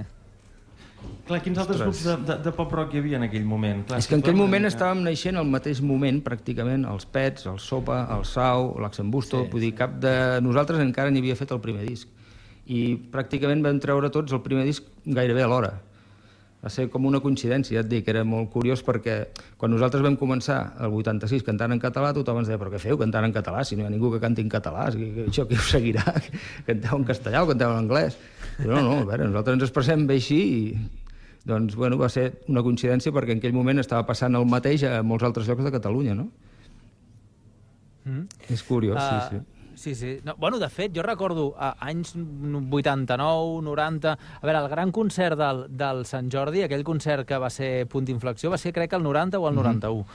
Clar, 1.25 1.39
quins 1.41 1.57
altres 1.57 1.79
Ostres. 1.81 2.03
grups 2.05 2.27
de, 2.27 2.33
de, 2.33 2.43
de 2.43 2.51
pop-rock 2.53 2.93
hi 2.93 2.99
havia 3.01 3.17
en 3.17 3.23
aquell 3.25 3.45
moment? 3.49 3.83
Clar, 3.87 3.97
És 3.97 4.07
que 4.07 4.13
en 4.15 4.21
aquell 4.21 4.35
moment 4.37 4.61
mica. 4.63 4.75
estàvem 4.75 5.01
naixent 5.07 5.39
al 5.41 5.47
mateix 5.49 5.81
moment, 5.81 6.19
pràcticament, 6.25 6.85
els 6.91 7.05
Pets, 7.09 7.47
el 7.49 7.57
Sopa, 7.59 8.03
el 8.17 8.25
Sau, 8.29 8.75
l'Axembusto, 8.83 9.39
Sí, 9.39 9.45
sí, 9.47 9.51
vull 9.55 9.61
dir, 9.65 9.73
cap 9.75 9.95
de 10.03 10.13
nosaltres 10.45 10.79
encara 10.83 11.09
ni 11.09 11.19
havia 11.23 11.35
fet 11.35 11.51
el 11.51 11.59
primer 11.63 11.85
disc. 11.87 12.07
I 12.67 12.95
pràcticament 13.13 13.63
vam 13.65 13.79
treure 13.81 14.09
tots 14.13 14.33
el 14.33 14.41
primer 14.45 14.65
disc 14.65 14.83
gairebé 15.05 15.43
alhora. 15.45 15.73
Va 16.65 16.71
ser 16.73 16.87
com 16.89 17.03
una 17.05 17.19
coincidència, 17.21 17.83
et 17.83 17.89
dic, 17.91 18.07
era 18.09 18.23
molt 18.25 18.49
curiós 18.49 18.81
perquè 18.81 19.19
quan 19.61 19.69
nosaltres 19.69 20.01
vam 20.01 20.15
començar 20.17 20.57
el 20.81 20.95
86 20.97 21.45
cantant 21.45 21.75
en 21.75 21.81
català, 21.83 22.09
tothom 22.17 22.39
ens 22.41 22.49
deia, 22.49 22.57
però 22.57 22.71
què 22.73 22.79
feu 22.81 22.97
cantant 22.97 23.27
en 23.27 23.35
català 23.35 23.61
si 23.61 23.77
no 23.77 23.83
hi 23.83 23.85
ha 23.85 23.93
ningú 23.93 24.09
que 24.15 24.21
canti 24.23 24.41
en 24.41 24.49
català, 24.49 24.87
que 24.89 25.27
això 25.27 25.45
qui 25.45 25.59
ho 25.59 25.61
seguirà? 25.61 26.01
Canteu 26.67 26.97
en 26.97 27.05
castellà 27.05 27.43
o 27.45 27.51
canteu 27.51 27.69
en 27.69 27.83
anglès? 27.83 28.17
I 28.57 28.65
no, 28.65 28.81
no, 28.81 28.97
a 29.03 29.05
veure, 29.11 29.29
nosaltres 29.29 29.59
ens 29.59 29.67
expressem 29.67 30.07
bé 30.09 30.17
així 30.17 30.41
i 30.41 30.59
doncs, 31.45 31.77
bueno, 31.77 32.01
va 32.01 32.09
ser 32.09 32.31
una 32.49 32.65
coincidència 32.65 33.13
perquè 33.13 33.37
en 33.37 33.43
aquell 33.43 33.53
moment 33.53 33.83
estava 33.83 34.07
passant 34.09 34.33
el 34.33 34.49
mateix 34.49 34.87
a 34.89 34.97
molts 35.05 35.29
altres 35.29 35.45
llocs 35.45 35.67
de 35.67 35.73
Catalunya, 35.77 36.17
no? 36.17 36.31
Mm? 38.09 38.25
És 38.49 38.65
curiós, 38.65 38.97
Ah, 38.97 39.27
sí, 39.29 39.37
sí. 39.37 39.54
Sí, 39.75 39.93
sí. 39.95 40.19
No, 40.23 40.35
bueno, 40.37 40.59
de 40.59 40.69
fet, 40.69 40.95
jo 40.95 41.03
recordo 41.03 41.53
a 41.57 41.75
anys 41.85 42.15
89, 42.15 43.61
90... 43.61 44.13
A 44.13 44.45
veure, 44.45 44.59
el 44.63 44.69
gran 44.69 44.91
concert 44.91 45.37
del, 45.39 45.65
del 45.69 46.05
Sant 46.05 46.31
Jordi, 46.31 46.63
aquell 46.65 46.83
concert 46.87 47.27
que 47.27 47.37
va 47.41 47.49
ser 47.53 47.85
punt 47.91 48.07
d'inflexió, 48.07 48.49
va 48.53 48.57
ser, 48.61 48.73
crec, 48.73 48.93
el 48.97 49.03
90 49.03 49.39
o 49.39 49.49
el 49.49 49.55
91. 49.55 50.05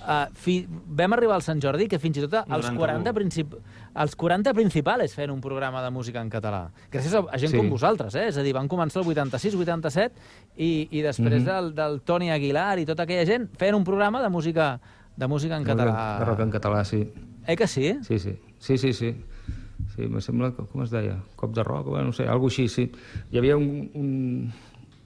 Uh, 0.00 0.30
fi, 0.32 0.54
vam 0.96 1.12
arribar 1.12 1.34
al 1.36 1.42
Sant 1.44 1.58
Jordi 1.60 1.84
que 1.86 1.98
fins 2.00 2.16
i 2.16 2.22
tot 2.24 2.38
els 2.40 2.70
91. 2.70 2.78
40, 2.80 3.12
princip 3.12 3.56
els 4.00 4.14
40 4.16 4.54
principals 4.56 5.12
feien 5.12 5.32
un 5.34 5.42
programa 5.44 5.82
de 5.84 5.90
música 5.92 6.22
en 6.24 6.30
català. 6.32 6.62
Gràcies 6.92 7.12
a, 7.18 7.24
gent 7.36 7.52
Sí. 7.52 7.58
com 7.58 7.68
vosaltres, 7.68 8.14
eh? 8.16 8.28
És 8.30 8.38
a 8.38 8.42
dir, 8.42 8.54
van 8.56 8.68
començar 8.68 9.02
el 9.02 9.08
86, 9.12 9.58
87 9.60 10.14
i, 10.56 10.88
i 10.90 11.02
després 11.04 11.44
del, 11.44 11.74
del 11.76 12.00
Toni 12.00 12.30
Aguilar 12.32 12.78
i 12.80 12.86
tota 12.88 13.04
aquella 13.04 13.26
gent 13.28 13.50
feien 13.60 13.76
un 13.76 13.84
programa 13.84 14.22
de 14.22 14.30
música, 14.32 14.78
de 15.16 15.28
música 15.28 15.58
en 15.60 15.68
català. 15.68 16.18
De 16.22 16.24
rock 16.24 16.40
en 16.46 16.50
català, 16.56 16.84
sí. 16.84 17.04
Eh 17.46 17.56
que 17.56 17.66
sí? 17.66 17.98
Sí, 18.06 18.18
sí, 18.18 18.38
sí, 18.60 18.78
sí, 18.78 18.92
sí. 18.92 19.14
Sí, 19.96 20.06
me 20.06 20.20
sembla, 20.20 20.52
que, 20.54 20.62
com 20.70 20.84
es 20.84 20.90
deia? 20.92 21.16
Cop 21.36 21.54
de 21.56 21.62
bueno, 21.64 22.04
no 22.06 22.12
sé, 22.12 22.28
alguna 22.28 22.52
així, 22.52 22.68
sí. 22.68 22.90
Hi 23.32 23.38
havia 23.40 23.56
un, 23.56 23.90
un, 23.94 24.52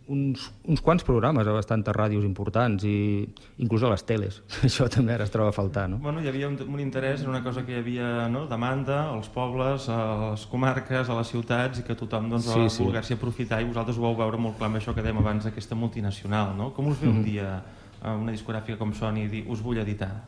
uns, 0.08 0.50
uns 0.68 0.82
quants 0.84 1.04
programes 1.06 1.46
a 1.46 1.52
bastantes 1.54 1.94
ràdios 1.96 2.24
importants 2.26 2.84
i 2.84 3.24
inclús 3.62 3.82
a 3.86 3.90
les 3.92 4.04
teles. 4.04 4.42
Això 4.66 4.88
també 4.92 5.14
ara 5.14 5.24
es 5.24 5.32
troba 5.32 5.48
a 5.50 5.56
faltar, 5.56 5.86
no? 5.88 5.98
Bueno, 6.02 6.20
hi 6.20 6.28
havia 6.28 6.48
un, 6.50 6.58
un 6.66 6.80
interès 6.82 7.22
en 7.22 7.30
una 7.32 7.42
cosa 7.42 7.64
que 7.64 7.72
hi 7.72 7.80
havia 7.80 8.28
no? 8.28 8.44
demanda 8.50 9.08
als 9.14 9.30
pobles, 9.32 9.88
a 9.88 10.00
les 10.32 10.44
comarques, 10.50 11.08
a 11.08 11.16
les 11.20 11.32
ciutats 11.32 11.80
i 11.80 11.86
que 11.86 11.96
tothom 11.96 12.28
doncs, 12.34 12.50
Sí, 12.50 12.58
va 12.66 12.68
sí. 12.68 12.84
voler-s'hi 12.84 13.16
aprofitar 13.16 13.62
i 13.62 13.70
vosaltres 13.70 13.98
ho 13.98 14.04
vau 14.04 14.16
veure 14.18 14.36
molt 14.38 14.58
clar 14.58 14.68
amb 14.72 14.82
això 14.82 14.94
que 14.94 15.02
dèiem 15.06 15.22
abans 15.22 15.46
d'aquesta 15.48 15.74
multinacional, 15.78 16.52
no? 16.58 16.72
Com 16.74 16.88
us 16.92 17.00
ve 17.00 17.08
Mhm. 17.08 17.16
un 17.16 17.24
dia 17.24 17.62
a 18.04 18.12
una 18.20 18.32
discogràfica 18.34 18.76
com 18.76 18.92
Sony 18.92 19.24
i 19.24 19.28
dir 19.28 19.44
us 19.48 19.62
vull 19.64 19.78
editar? 19.80 20.26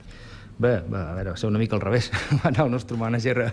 Bé, 0.56 0.78
va, 0.88 1.10
a 1.10 1.14
veure, 1.16 1.34
va 1.34 1.36
ser 1.36 1.50
una 1.50 1.60
mica 1.60 1.76
al 1.76 1.82
revés. 1.84 2.10
Va 2.40 2.50
anar 2.50 2.64
el 2.64 2.72
nostre 2.72 2.96
manager 2.96 3.36
a, 3.44 3.48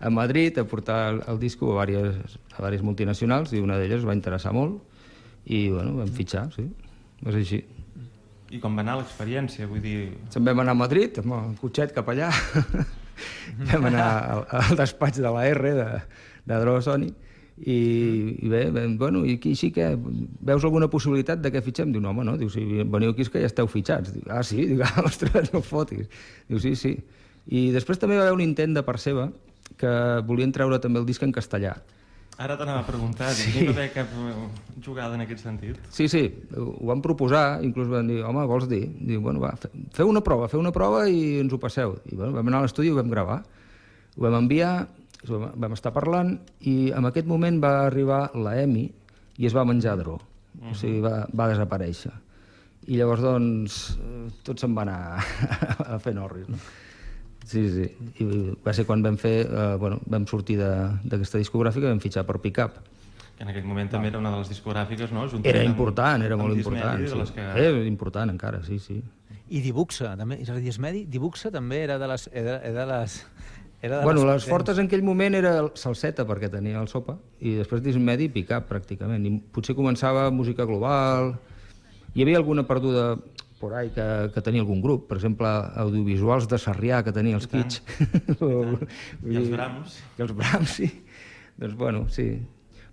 a 0.00 0.10
Madrid 0.12 0.58
a 0.60 0.64
portar 0.68 0.98
el, 1.14 1.22
el 1.32 1.38
disco 1.40 1.78
a 1.80 1.86
diverses, 1.88 2.38
a 2.52 2.58
diverses 2.58 2.84
multinacionals 2.84 3.54
i 3.56 3.62
una 3.64 3.78
d'elles 3.80 4.02
es 4.02 4.08
va 4.08 4.16
interessar 4.16 4.52
molt 4.56 4.82
i, 5.46 5.70
bueno, 5.70 5.96
vam 5.98 6.10
fitxar, 6.12 6.48
sí. 6.54 6.66
Va 7.22 7.32
ser 7.32 7.40
així. 7.42 7.62
I 8.52 8.60
com 8.60 8.76
va 8.76 8.84
anar 8.84 8.98
l'experiència? 9.00 9.66
Vull 9.70 9.80
dir, 9.82 9.96
Se'n 10.30 10.44
vam 10.44 10.60
anar 10.60 10.76
a 10.76 10.80
Madrid, 10.82 11.22
amb 11.22 11.38
el 11.38 11.54
cotxet 11.60 11.94
cap 11.96 12.10
allà. 12.12 12.28
vam 13.72 13.88
anar 13.88 14.08
al, 14.34 14.44
al 14.60 14.78
despatx 14.78 15.22
de 15.24 15.32
la 15.32 15.46
R, 15.48 15.72
de, 15.78 15.86
de 16.50 16.60
Dro 16.60 16.76
Sony, 16.84 17.08
i, 17.62 17.76
i 18.42 18.48
bé, 18.50 18.64
vam, 18.74 18.96
bueno, 18.98 19.22
i 19.26 19.36
aquí 19.38 19.54
sí 19.58 19.70
que 19.74 19.92
veus 19.96 20.64
alguna 20.66 20.88
possibilitat 20.90 21.38
de 21.44 21.52
que 21.54 21.62
fitxem? 21.62 21.92
Diu, 21.94 22.02
no, 22.02 22.10
home, 22.10 22.24
no, 22.26 22.36
diu, 22.40 22.50
si 22.50 22.64
veniu 22.82 23.12
aquí 23.14 23.22
és 23.22 23.30
que 23.30 23.42
ja 23.42 23.46
esteu 23.50 23.68
fitxats. 23.70 24.12
Diu, 24.16 24.24
ah, 24.34 24.42
sí? 24.42 24.64
Diu, 24.72 24.82
ah, 24.82 25.04
ostres, 25.06 25.52
no 25.54 25.62
fotis. 25.62 26.08
Diu, 26.48 26.58
sí, 26.62 26.74
sí. 26.76 26.96
I 27.52 27.68
després 27.74 27.98
també 28.02 28.18
va 28.18 28.26
haver 28.28 28.34
un 28.36 28.42
intent 28.44 28.74
de 28.74 28.82
part 28.86 29.02
seva 29.02 29.28
que 29.78 29.90
volien 30.26 30.52
treure 30.54 30.78
també 30.82 31.00
el 31.00 31.06
disc 31.08 31.22
en 31.26 31.32
castellà. 31.34 31.76
ara 32.42 32.56
t'anava 32.58 32.80
a 32.82 32.86
preguntar, 32.86 33.28
sí. 33.36 33.50
no 33.54 33.60
hi 33.60 33.66
va 33.68 33.72
haver 33.76 33.90
cap 33.94 34.08
eh, 34.18 34.32
jugada 34.82 35.14
en 35.14 35.20
aquest 35.22 35.44
sentit? 35.44 35.76
Sí, 35.94 36.08
sí, 36.10 36.22
ho 36.58 36.86
van 36.88 37.02
proposar, 37.04 37.60
inclús 37.62 37.86
van 37.90 38.08
dir, 38.10 38.22
home, 38.26 38.42
vols 38.50 38.66
dir? 38.70 38.80
Diu, 38.98 39.20
bueno, 39.22 39.38
va, 39.42 39.52
fe- 39.60 39.70
feu 39.94 40.08
una 40.10 40.22
prova, 40.26 40.48
feu 40.50 40.58
una 40.62 40.72
prova 40.74 41.04
i 41.12 41.38
ens 41.42 41.52
ho 41.54 41.58
passeu. 41.62 41.94
I 42.10 42.16
bueno, 42.18 42.32
vam 42.34 42.48
anar 42.50 42.62
a 42.62 42.66
l'estudi 42.66 42.88
i 42.90 42.94
ho 42.94 42.98
vam 42.98 43.10
gravar. 43.12 43.42
Ho 44.16 44.24
vam 44.24 44.34
enviar, 44.40 44.88
vam, 45.30 45.52
vam 45.56 45.72
estar 45.76 45.92
parlant 45.92 46.34
i 46.60 46.90
en 46.90 47.04
aquest 47.06 47.26
moment 47.30 47.60
va 47.62 47.86
arribar 47.86 48.30
la 48.34 48.56
Emi 48.62 48.88
i 49.38 49.46
es 49.46 49.54
va 49.54 49.64
menjar 49.64 49.96
Dro. 50.00 50.18
O 50.70 50.74
sigui, 50.76 51.00
va, 51.00 51.26
va 51.32 51.46
desaparèixer. 51.48 52.12
I 52.90 52.96
llavors, 52.98 53.22
doncs, 53.22 53.76
eh, 54.02 54.28
tot 54.44 54.58
se'n 54.60 54.74
va 54.76 54.82
anar 54.82 55.22
a 55.94 55.98
fer 56.02 56.12
norris, 56.14 56.48
no? 56.50 56.58
Sí, 57.46 57.62
sí. 57.70 57.86
I 58.22 58.26
va 58.64 58.72
ser 58.74 58.84
quan 58.86 59.02
vam 59.02 59.16
fer, 59.18 59.46
eh, 59.46 59.76
bueno, 59.80 60.00
vam 60.06 60.26
sortir 60.30 60.58
de- 60.58 60.98
d'aquesta 61.04 61.38
discogràfica 61.40 61.86
i 61.86 61.90
vam 61.94 62.00
fitxar 62.02 62.26
per 62.26 62.38
Pick 62.42 62.58
Up. 62.64 62.76
Que 63.36 63.42
en 63.46 63.48
aquell 63.50 63.64
moment 63.66 63.88
també 63.90 64.08
era 64.12 64.18
una 64.20 64.30
de 64.30 64.38
les 64.42 64.50
discogràfiques, 64.52 65.10
no? 65.10 65.24
Juntament 65.26 65.46
Era 65.56 65.64
amb- 65.64 65.70
important, 65.72 66.22
era 66.22 66.36
molt 66.36 66.56
important. 66.56 67.00
de 67.00 67.16
les 67.16 67.28
Sí. 67.28 67.34
que... 67.34 67.40
Era 67.40 67.82
important 67.86 68.30
encara, 68.30 68.62
sí, 68.62 68.78
sí. 68.78 69.02
I 69.48 69.60
Dibuxa, 69.60 70.14
també. 70.16 70.38
És 70.42 70.50
a 70.50 70.54
dir, 70.54 70.72
Medi, 70.80 71.04
Dibuxa 71.06 71.50
també 71.50 71.82
era 71.82 71.98
de 71.98 72.06
les... 72.08 72.28
Era, 72.32 72.58
era 72.62 72.86
de 72.86 72.92
les 73.00 73.26
era 73.82 73.98
de 73.98 74.04
Bueno, 74.06 74.24
les 74.30 74.44
fortes 74.46 74.78
en 74.78 74.86
aquell 74.86 75.02
moment 75.02 75.34
era 75.34 75.56
el 75.60 75.70
salseta, 75.74 76.24
perquè 76.28 76.48
tenia 76.50 76.80
el 76.80 76.88
sopa, 76.88 77.18
i 77.42 77.56
després 77.58 77.82
dismedi 77.82 78.28
i 78.30 78.32
picar, 78.32 78.62
pràcticament. 78.68 79.26
I 79.26 79.36
potser 79.52 79.74
començava 79.78 80.28
música 80.30 80.64
global... 80.68 81.34
Hi 82.12 82.20
havia 82.26 82.36
alguna 82.36 82.66
perduda 82.68 83.16
por 83.58 83.72
ahí 83.72 83.88
que, 83.88 84.04
que 84.34 84.40
tenia 84.44 84.60
algun 84.60 84.82
grup, 84.84 85.06
per 85.08 85.16
exemple, 85.16 85.48
audiovisuals 85.80 86.44
de 86.50 86.58
Sarrià, 86.60 86.98
que 87.06 87.12
tenia 87.16 87.38
els 87.38 87.46
Kits. 87.48 87.78
I 89.32 89.36
els 89.38 89.48
Brahms. 89.48 89.94
I 90.18 90.24
els 90.26 90.34
Brahms, 90.36 90.74
sí. 90.76 90.88
Doncs, 91.56 91.76
bueno, 91.78 92.02
sí. 92.12 92.26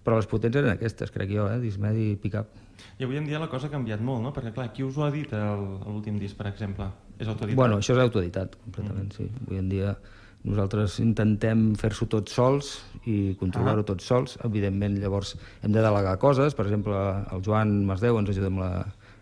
Però 0.05 0.15
les 0.15 0.29
potents 0.31 0.55
eren 0.55 0.71
aquestes, 0.71 1.11
crec 1.11 1.33
jo, 1.35 1.49
eh? 1.51 1.57
Dismedi 1.59 2.13
i 2.13 2.15
pick-up. 2.21 2.53
I 2.99 3.03
avui 3.03 3.19
en 3.19 3.27
dia 3.27 3.41
la 3.43 3.49
cosa 3.51 3.67
ha 3.67 3.73
canviat 3.73 3.99
molt, 3.99 4.23
no? 4.23 4.31
Perquè, 4.35 4.53
clar, 4.55 4.69
qui 4.71 4.85
us 4.87 4.95
ho 4.97 5.03
ha 5.03 5.11
dit 5.11 5.33
el- 5.35 5.65
l'últim 5.83 6.15
disc, 6.21 6.37
per 6.39 6.47
exemple? 6.53 6.87
És 7.19 7.27
autoeditat? 7.27 7.57
Bueno, 7.59 7.81
això 7.83 7.97
és 7.97 8.03
autoeditat, 8.05 8.55
completament, 8.63 9.11
sí. 9.17 9.27
Avui 9.45 9.59
en 9.59 9.67
dia 9.73 9.97
nosaltres 10.43 10.99
intentem 11.03 11.73
fer-s'ho 11.75 12.07
tots 12.07 12.31
sols 12.33 12.69
i 13.05 13.35
controlar-ho 13.39 13.83
tots 13.83 14.05
sols. 14.07 14.37
Evidentment, 14.47 14.97
llavors, 15.01 15.35
hem 15.63 15.71
de 15.75 15.81
delegar 15.83 16.17
coses. 16.21 16.55
Per 16.55 16.65
exemple, 16.65 16.95
el 17.31 17.41
Joan 17.45 17.85
Masdeu 17.85 18.17
ens 18.19 18.29
ajuda 18.29 18.47
amb 18.47 18.59
la, 18.63 18.71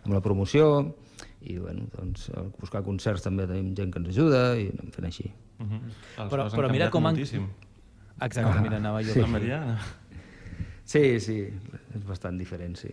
amb 0.05 0.13
la 0.13 0.21
promoció 0.21 0.93
i, 1.41 1.57
bueno, 1.57 1.87
doncs, 1.95 2.29
a 2.35 2.43
buscar 2.59 2.83
concerts 2.83 3.23
també 3.23 3.47
tenim 3.47 3.73
gent 3.77 3.91
que 3.93 3.99
ens 3.99 4.09
ajuda 4.13 4.55
i 4.59 4.67
anem 4.73 4.91
fent 4.93 5.05
així. 5.09 5.31
Uh 5.59 5.65
-huh. 5.65 5.79
Les 6.17 6.31
Però- 6.31 6.43
han 6.43 6.51
però 6.59 6.71
mira 6.71 6.89
com 6.91 7.05
han- 7.05 7.13
moltíssim. 7.15 7.47
Exacte, 8.21 8.61
mira, 8.61 8.77
anava 8.77 9.01
jo. 9.03 9.13
Sí. 9.13 9.19
Mariana. 9.21 9.77
Sí, 10.83 11.19
sí, 11.19 11.39
és 11.95 12.03
bastant 12.07 12.37
diferent, 12.39 12.75
sí. 12.77 12.89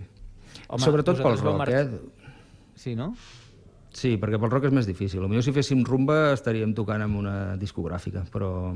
Home, 0.69 0.83
Sobretot 0.83 1.17
pel 1.17 1.37
veu 1.37 1.45
rock, 1.45 1.59
mar- 1.59 1.69
eh? 1.71 1.89
Sí, 2.75 2.95
no? 2.97 3.15
Sí, 3.95 4.17
perquè 4.19 4.41
pel 4.43 4.51
rock 4.51 4.67
és 4.69 4.75
més 4.75 4.89
difícil. 4.91 5.23
Potser 5.23 5.45
si 5.47 5.55
féssim 5.55 5.85
rumba 5.87 6.33
estaríem 6.35 6.75
tocant 6.75 7.05
amb 7.07 7.21
una 7.23 7.37
discogràfica, 7.61 8.25
però... 8.35 8.75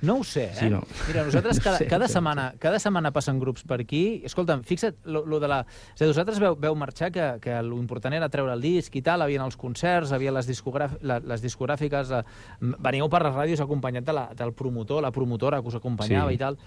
No 0.00 0.20
ho 0.20 0.22
sé, 0.22 0.44
eh? 0.52 0.54
Sí, 0.54 0.68
no. 0.70 0.78
Mira, 1.08 1.24
nosaltres 1.26 1.56
No 1.58 1.64
cada, 1.64 1.78
sé, 1.80 1.86
cada, 1.90 2.06
sí, 2.06 2.14
setmana, 2.14 2.44
cada 2.62 2.78
setmana 2.78 3.10
passen 3.10 3.40
grups 3.42 3.64
per 3.66 3.80
aquí. 3.82 4.22
Escolta'm, 4.28 4.62
fixa't, 4.62 5.00
lo, 5.10 5.24
lo 5.26 5.40
de 5.42 5.48
la... 5.50 5.56
És 5.66 5.98
a 5.98 6.04
dir, 6.04 6.12
vosaltres 6.12 6.38
veu, 6.38 6.54
veu 6.54 6.76
marxar 6.78 7.10
que, 7.10 7.26
que 7.42 7.56
l'important 7.66 8.14
era 8.14 8.28
treure 8.30 8.54
el 8.54 8.62
disc 8.62 8.94
i 8.94 9.02
tal, 9.02 9.26
havien 9.26 9.42
els 9.42 9.58
concerts, 9.58 10.14
havia 10.14 10.30
les, 10.36 10.46
discogràf 10.46 10.94
la, 11.02 11.18
les 11.18 11.42
discogràfiques, 11.42 12.14
eh, 12.14 12.22
veníeu 12.78 13.10
per 13.10 13.24
les 13.26 13.34
ràdios 13.34 13.64
acompanyat 13.66 14.06
de 14.06 14.14
la, 14.14 14.28
del 14.38 14.54
promotor, 14.54 15.02
la 15.02 15.10
promotora 15.10 15.58
que 15.58 15.72
us 15.74 15.80
acompanyava 15.82 16.30
Sí. 16.30 16.38
i 16.38 16.42
tal. 16.46 16.60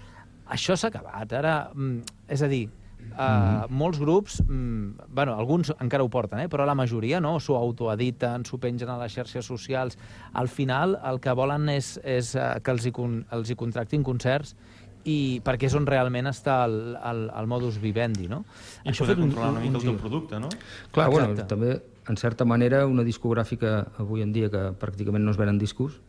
Això 0.51 0.75
s'ha 0.75 0.91
acabat. 0.91 1.31
Ara, 1.39 1.55
mm, 1.71 2.19
és 2.35 2.43
a 2.43 2.51
dir, 2.51 2.65
Uh, 3.11 3.67
Mhm. 3.67 3.75
molts 3.75 3.99
grups, 3.99 4.41
mm, 4.47 5.09
bueno, 5.13 5.35
alguns 5.35 5.73
encara 5.79 6.01
ho 6.01 6.09
porten, 6.09 6.39
eh? 6.39 6.47
però 6.47 6.65
la 6.65 6.73
majoria 6.73 7.19
no, 7.19 7.39
s'ho 7.39 7.57
autoediten, 7.57 8.45
s'ho 8.45 8.57
pengen 8.57 8.89
a 8.89 8.97
les 8.97 9.11
xarxes 9.13 9.45
socials. 9.45 9.97
Al 10.33 10.47
final 10.47 10.97
el 11.03 11.19
que 11.19 11.33
volen 11.33 11.67
és, 11.69 11.99
és 12.03 12.35
uh, 12.35 12.61
que 12.63 12.71
els 12.71 12.85
hi, 12.85 12.91
con, 12.91 13.25
els 13.29 13.49
hi 13.49 13.55
contractin 13.55 14.01
concerts 14.01 14.55
i 15.03 15.41
perquè 15.43 15.65
és 15.65 15.75
on 15.75 15.85
realment 15.85 16.27
està 16.29 16.63
el, 16.65 16.95
el, 17.03 17.29
el 17.35 17.47
modus 17.47 17.79
vivendi, 17.81 18.27
no? 18.29 18.45
I 18.85 18.93
poder 18.93 19.17
controlar 19.17 19.51
una 19.51 19.59
mica 19.59 19.77
el 19.77 19.83
teu 19.83 19.97
producte, 19.97 20.39
no? 20.39 20.49
Clar, 20.91 21.09
Exacte. 21.09 21.11
bueno, 21.11 21.47
també, 21.47 21.81
en 22.07 22.17
certa 22.17 22.45
manera, 22.45 22.85
una 22.87 23.03
discogràfica 23.03 23.87
avui 23.99 24.21
en 24.21 24.31
dia 24.31 24.49
que 24.49 24.71
pràcticament 24.79 25.25
no 25.25 25.31
es 25.31 25.37
venen 25.41 25.59
discos, 25.59 25.99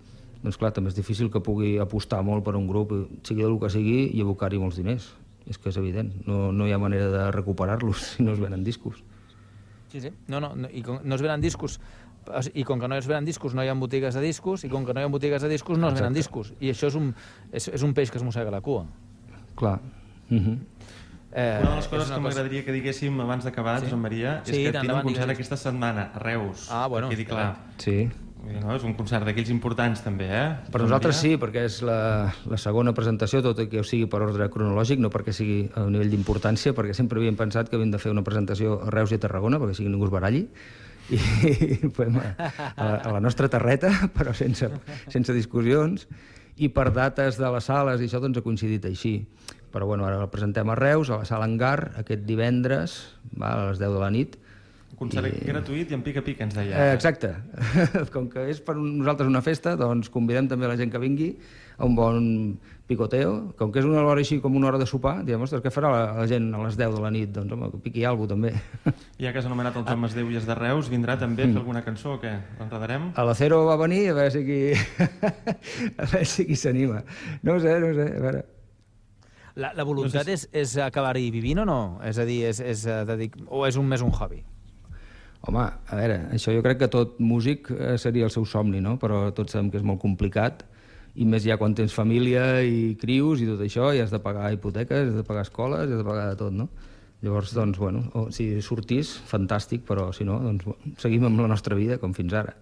doncs 0.43 0.59
clar, 0.59 0.73
també 0.73 0.91
és 0.91 0.97
difícil 0.97 1.31
que 1.31 1.41
pugui 1.41 1.79
apostar 1.79 2.23
molt 2.23 2.45
per 2.45 2.55
un 2.57 2.67
grup, 2.69 2.93
sigui 3.23 3.43
del 3.43 3.59
que 3.59 3.71
sigui, 3.71 4.11
i 4.13 4.21
abocar-hi 4.23 4.59
molts 4.59 4.77
diners. 4.77 5.13
És 5.49 5.59
que 5.59 5.69
és 5.71 5.77
evident, 5.77 6.13
no, 6.27 6.53
no 6.53 6.67
hi 6.69 6.73
ha 6.73 6.79
manera 6.79 7.09
de 7.11 7.31
recuperar-los 7.33 7.97
si 8.17 8.23
no 8.23 8.33
es 8.33 8.41
venen 8.41 8.63
discos. 8.65 9.03
Sí, 9.89 10.01
sí. 10.01 10.11
No, 10.29 10.41
no, 10.41 10.55
no, 10.57 10.69
i 10.73 10.83
com 10.83 11.01
no 11.05 11.15
es 11.15 11.23
venen 11.23 11.41
discos, 11.41 11.81
i 12.55 12.63
com 12.65 12.79
que 12.81 12.89
no 12.89 12.95
es 12.97 13.07
venen 13.11 13.25
discos 13.27 13.53
no 13.55 13.65
hi 13.65 13.69
ha 13.69 13.75
botigues 13.75 14.15
de 14.15 14.21
discos, 14.23 14.65
i 14.65 14.69
com 14.71 14.87
que 14.87 14.95
no 14.95 15.01
hi 15.01 15.05
ha 15.05 15.09
botigues 15.13 15.43
de 15.43 15.49
discos 15.51 15.77
no 15.79 15.89
es 15.89 15.95
venen 15.95 16.15
Exacte. 16.17 16.47
discos. 16.47 16.53
I 16.61 16.71
això 16.71 16.87
és 16.89 16.95
un, 16.95 17.15
és, 17.53 17.67
és 17.69 17.83
un 17.83 17.93
peix 17.93 18.11
que 18.11 18.17
es 18.19 18.25
mossega 18.25 18.51
la 18.51 18.61
cua. 18.63 18.87
Clar. 19.57 19.81
Uh 20.31 20.35
-huh. 20.39 20.59
Eh, 21.35 21.59
Una 21.63 21.71
de 21.71 21.77
les 21.77 21.89
coses 21.89 22.09
que 22.09 22.15
cosa- 22.15 22.21
m'agradaria 22.21 22.65
que 22.65 22.73
diguéssim 22.73 23.21
abans 23.21 23.45
d'acabar, 23.45 23.79
Sí? 23.81 23.85
Josep 23.87 23.99
Maria, 23.99 24.43
és 24.47 24.55
Sí, 24.55 24.65
que 24.65 24.73
tinc 24.73 24.85
un 24.85 25.03
concert 25.03 25.27
digues. 25.27 25.31
aquesta 25.31 25.57
setmana 25.57 26.11
a 26.15 26.19
Reus. 26.19 26.69
Ah, 26.71 26.87
bueno, 26.87 27.09
Que 27.09 27.17
quedi 27.17 27.27
clar. 27.27 27.57
Sí. 27.79 28.09
No? 28.43 28.75
És 28.75 28.83
un 28.87 28.95
concert 28.99 29.27
d'aquells 29.27 29.53
importants, 29.55 30.03
també, 30.03 30.27
eh? 30.27 30.45
Per 30.75 30.81
nosaltres 30.83 31.21
sí, 31.23 31.37
perquè 31.41 31.63
és 31.69 31.79
la, 31.87 31.99
la 32.51 32.59
segona 32.59 32.95
presentació, 32.95 33.43
tot 33.45 33.61
i 33.63 33.69
que 33.71 33.81
ho 33.83 33.87
sigui 33.87 34.09
per 34.11 34.23
ordre 34.27 34.49
cronològic, 34.51 34.99
no 35.03 35.13
perquè 35.15 35.35
sigui 35.37 35.59
a 35.79 35.85
nivell 35.87 36.11
d'importància, 36.11 36.75
perquè 36.75 36.97
sempre 36.99 37.23
havíem 37.23 37.39
pensat 37.39 37.71
que 37.71 37.79
havíem 37.79 37.95
de 37.95 38.01
fer 38.03 38.11
una 38.11 38.25
presentació 38.27 38.81
a 38.83 38.91
Reus 38.95 39.15
i 39.15 39.21
a 39.21 39.23
Tarragona, 39.23 39.63
perquè 39.63 39.79
sigui 39.79 39.93
ningú 39.95 40.11
es 40.11 40.15
baralli, 40.15 40.43
i 41.13 41.19
ho 41.87 41.91
fem 41.99 42.19
a, 42.19 42.29
a, 42.43 42.85
la, 42.85 42.99
a 42.99 43.15
la 43.17 43.23
nostra 43.23 43.51
terreta, 43.53 43.93
però 44.17 44.35
sense, 44.37 44.71
sense 45.13 45.35
discussions, 45.37 46.09
i 46.59 46.69
per 46.69 46.91
dates 46.93 47.39
de 47.41 47.49
les 47.55 47.67
sales 47.71 48.03
i 48.03 48.11
això 48.11 48.21
doncs 48.23 48.43
ha 48.43 48.45
coincidit 48.45 48.91
així. 48.91 49.21
Però 49.73 49.87
bueno, 49.89 50.05
ara 50.05 50.21
la 50.21 50.29
presentem 50.29 50.69
a 50.69 50.77
Reus, 50.77 51.09
a 51.09 51.23
la 51.23 51.29
sala 51.29 51.49
Engar, 51.49 51.93
aquest 52.03 52.27
divendres, 52.29 52.99
va, 53.33 53.55
a 53.55 53.71
les 53.71 53.81
10 53.81 53.95
de 53.95 54.03
la 54.03 54.11
nit, 54.13 54.37
Un 54.93 54.99
concert 55.01 55.27
gratuït 55.49 55.91
i 55.91 55.97
en 55.97 56.03
pica-pica, 56.05 56.45
ens 56.45 56.55
deia. 56.55 56.77
Eh, 56.77 56.93
exacte. 56.95 57.33
Com 58.15 58.29
que 58.31 58.45
és 58.53 58.61
per 58.63 58.77
nosaltres 58.79 59.27
una 59.29 59.41
festa, 59.43 59.73
doncs 59.81 60.11
convidem 60.13 60.47
també 60.51 60.69
la 60.71 60.77
gent 60.79 60.93
que 60.93 61.01
vingui 61.03 61.33
a 61.79 61.87
un 61.89 61.97
bon 61.97 62.27
picoteo. 62.87 63.55
Com 63.59 63.73
que 63.73 63.81
és 63.81 63.87
una 63.89 64.03
hora 64.05 64.21
així 64.21 64.37
com 64.45 64.55
una 64.59 64.69
hora 64.69 64.79
de 64.79 64.87
sopar, 64.87 65.23
diem, 65.25 65.41
ostres, 65.43 65.63
què 65.65 65.73
farà 65.73 65.91
la, 65.91 66.03
la 66.21 66.27
gent 66.31 66.51
a 66.55 66.61
les 66.63 66.77
10 66.77 66.93
de 66.99 67.01
la 67.03 67.11
nit? 67.15 67.33
Doncs, 67.33 67.55
home, 67.57 67.71
que 67.73 67.81
piqui 67.89 68.05
alguna 68.05 68.29
cosa, 68.29 68.35
també. 68.37 68.95
Ja 69.23 69.33
que 69.33 69.41
has 69.41 69.49
anomenat 69.49 69.79
el 69.81 69.87
Joan 69.89 70.03
Masdeu 70.05 70.31
i 70.31 70.37
és 70.39 70.47
de 70.47 70.55
Reus, 70.61 70.91
vindrà 70.93 71.17
també 71.19 71.47
a 71.47 71.47
Mm. 71.49 71.57
fer 71.57 71.63
alguna 71.65 71.83
cançó 71.83 72.15
o 72.15 72.21
què? 72.21 72.35
L'enredarem? 72.61 73.11
A 73.17 73.25
l'Acero 73.25 73.65
va 73.67 73.77
venir, 73.81 74.11
a 74.13 74.15
veure 74.21 74.31
si 74.31 74.45
qui... 74.45 74.61
a 76.03 76.05
veure 76.13 76.25
si 76.29 76.47
qui 76.47 76.57
s'anima. 76.57 77.03
No 77.43 77.57
ho 77.57 77.61
sé, 77.65 77.79
no 77.81 77.91
ho 77.91 77.97
sé, 77.97 78.09
a 78.13 78.21
veure... 78.29 78.45
La, 79.57 79.73
la 79.77 79.85
voluntat 79.85 80.29
és, 80.33 80.47
és 80.53 80.77
acabar-hi 80.81 81.27
vivint 81.33 81.59
o 81.61 81.67
no? 81.69 81.81
És 82.09 82.17
a 82.21 82.25
dir, 82.29 82.43
és, 82.49 82.61
és, 82.61 82.87
eh, 82.89 83.03
dedic... 83.09 83.35
o 83.49 83.67
és 83.69 83.77
un 83.77 83.89
més 83.89 84.01
un 84.05 84.13
hobby? 84.17 84.41
Home, 85.43 85.63
a 85.63 85.97
veure, 85.99 86.19
això 86.37 86.53
jo 86.55 86.63
crec 86.63 86.85
que 86.85 86.91
tot 86.91 87.17
músic 87.19 87.71
eh, 87.75 87.97
seria 87.99 88.29
el 88.29 88.35
seu 88.35 88.45
somni, 88.47 88.81
no? 88.85 88.95
Però 89.03 89.25
tots 89.35 89.57
sabem 89.57 89.73
que 89.73 89.81
és 89.81 89.87
molt 89.87 89.99
complicat, 90.03 90.63
i 91.19 91.27
més 91.29 91.45
ja 91.45 91.59
quan 91.61 91.75
tens 91.77 91.93
família 91.93 92.63
i 92.65 92.95
crius 93.01 93.43
i 93.43 93.49
tot 93.51 93.61
això, 93.65 93.91
i 93.93 94.01
has 94.01 94.13
de 94.15 94.21
pagar 94.23 94.53
hipoteques, 94.55 95.11
has 95.11 95.19
de 95.19 95.27
pagar 95.27 95.45
escoles, 95.45 95.85
has 95.85 95.99
de 95.99 96.07
pagar 96.07 96.31
de 96.31 96.39
tot, 96.41 96.55
no? 96.57 96.69
Llavors, 97.23 97.53
doncs, 97.55 97.79
bueno, 97.79 98.07
o, 98.19 98.29
si 98.35 98.47
sortís, 98.65 99.13
fantàstic, 99.31 99.85
però 99.87 100.09
si 100.15 100.27
no, 100.27 100.41
doncs, 100.43 100.95
seguim 100.99 101.27
amb 101.29 101.43
la 101.43 101.51
nostra 101.53 101.77
vida 101.79 101.99
com 102.03 102.15
fins 102.17 102.35
ara. 102.35 102.55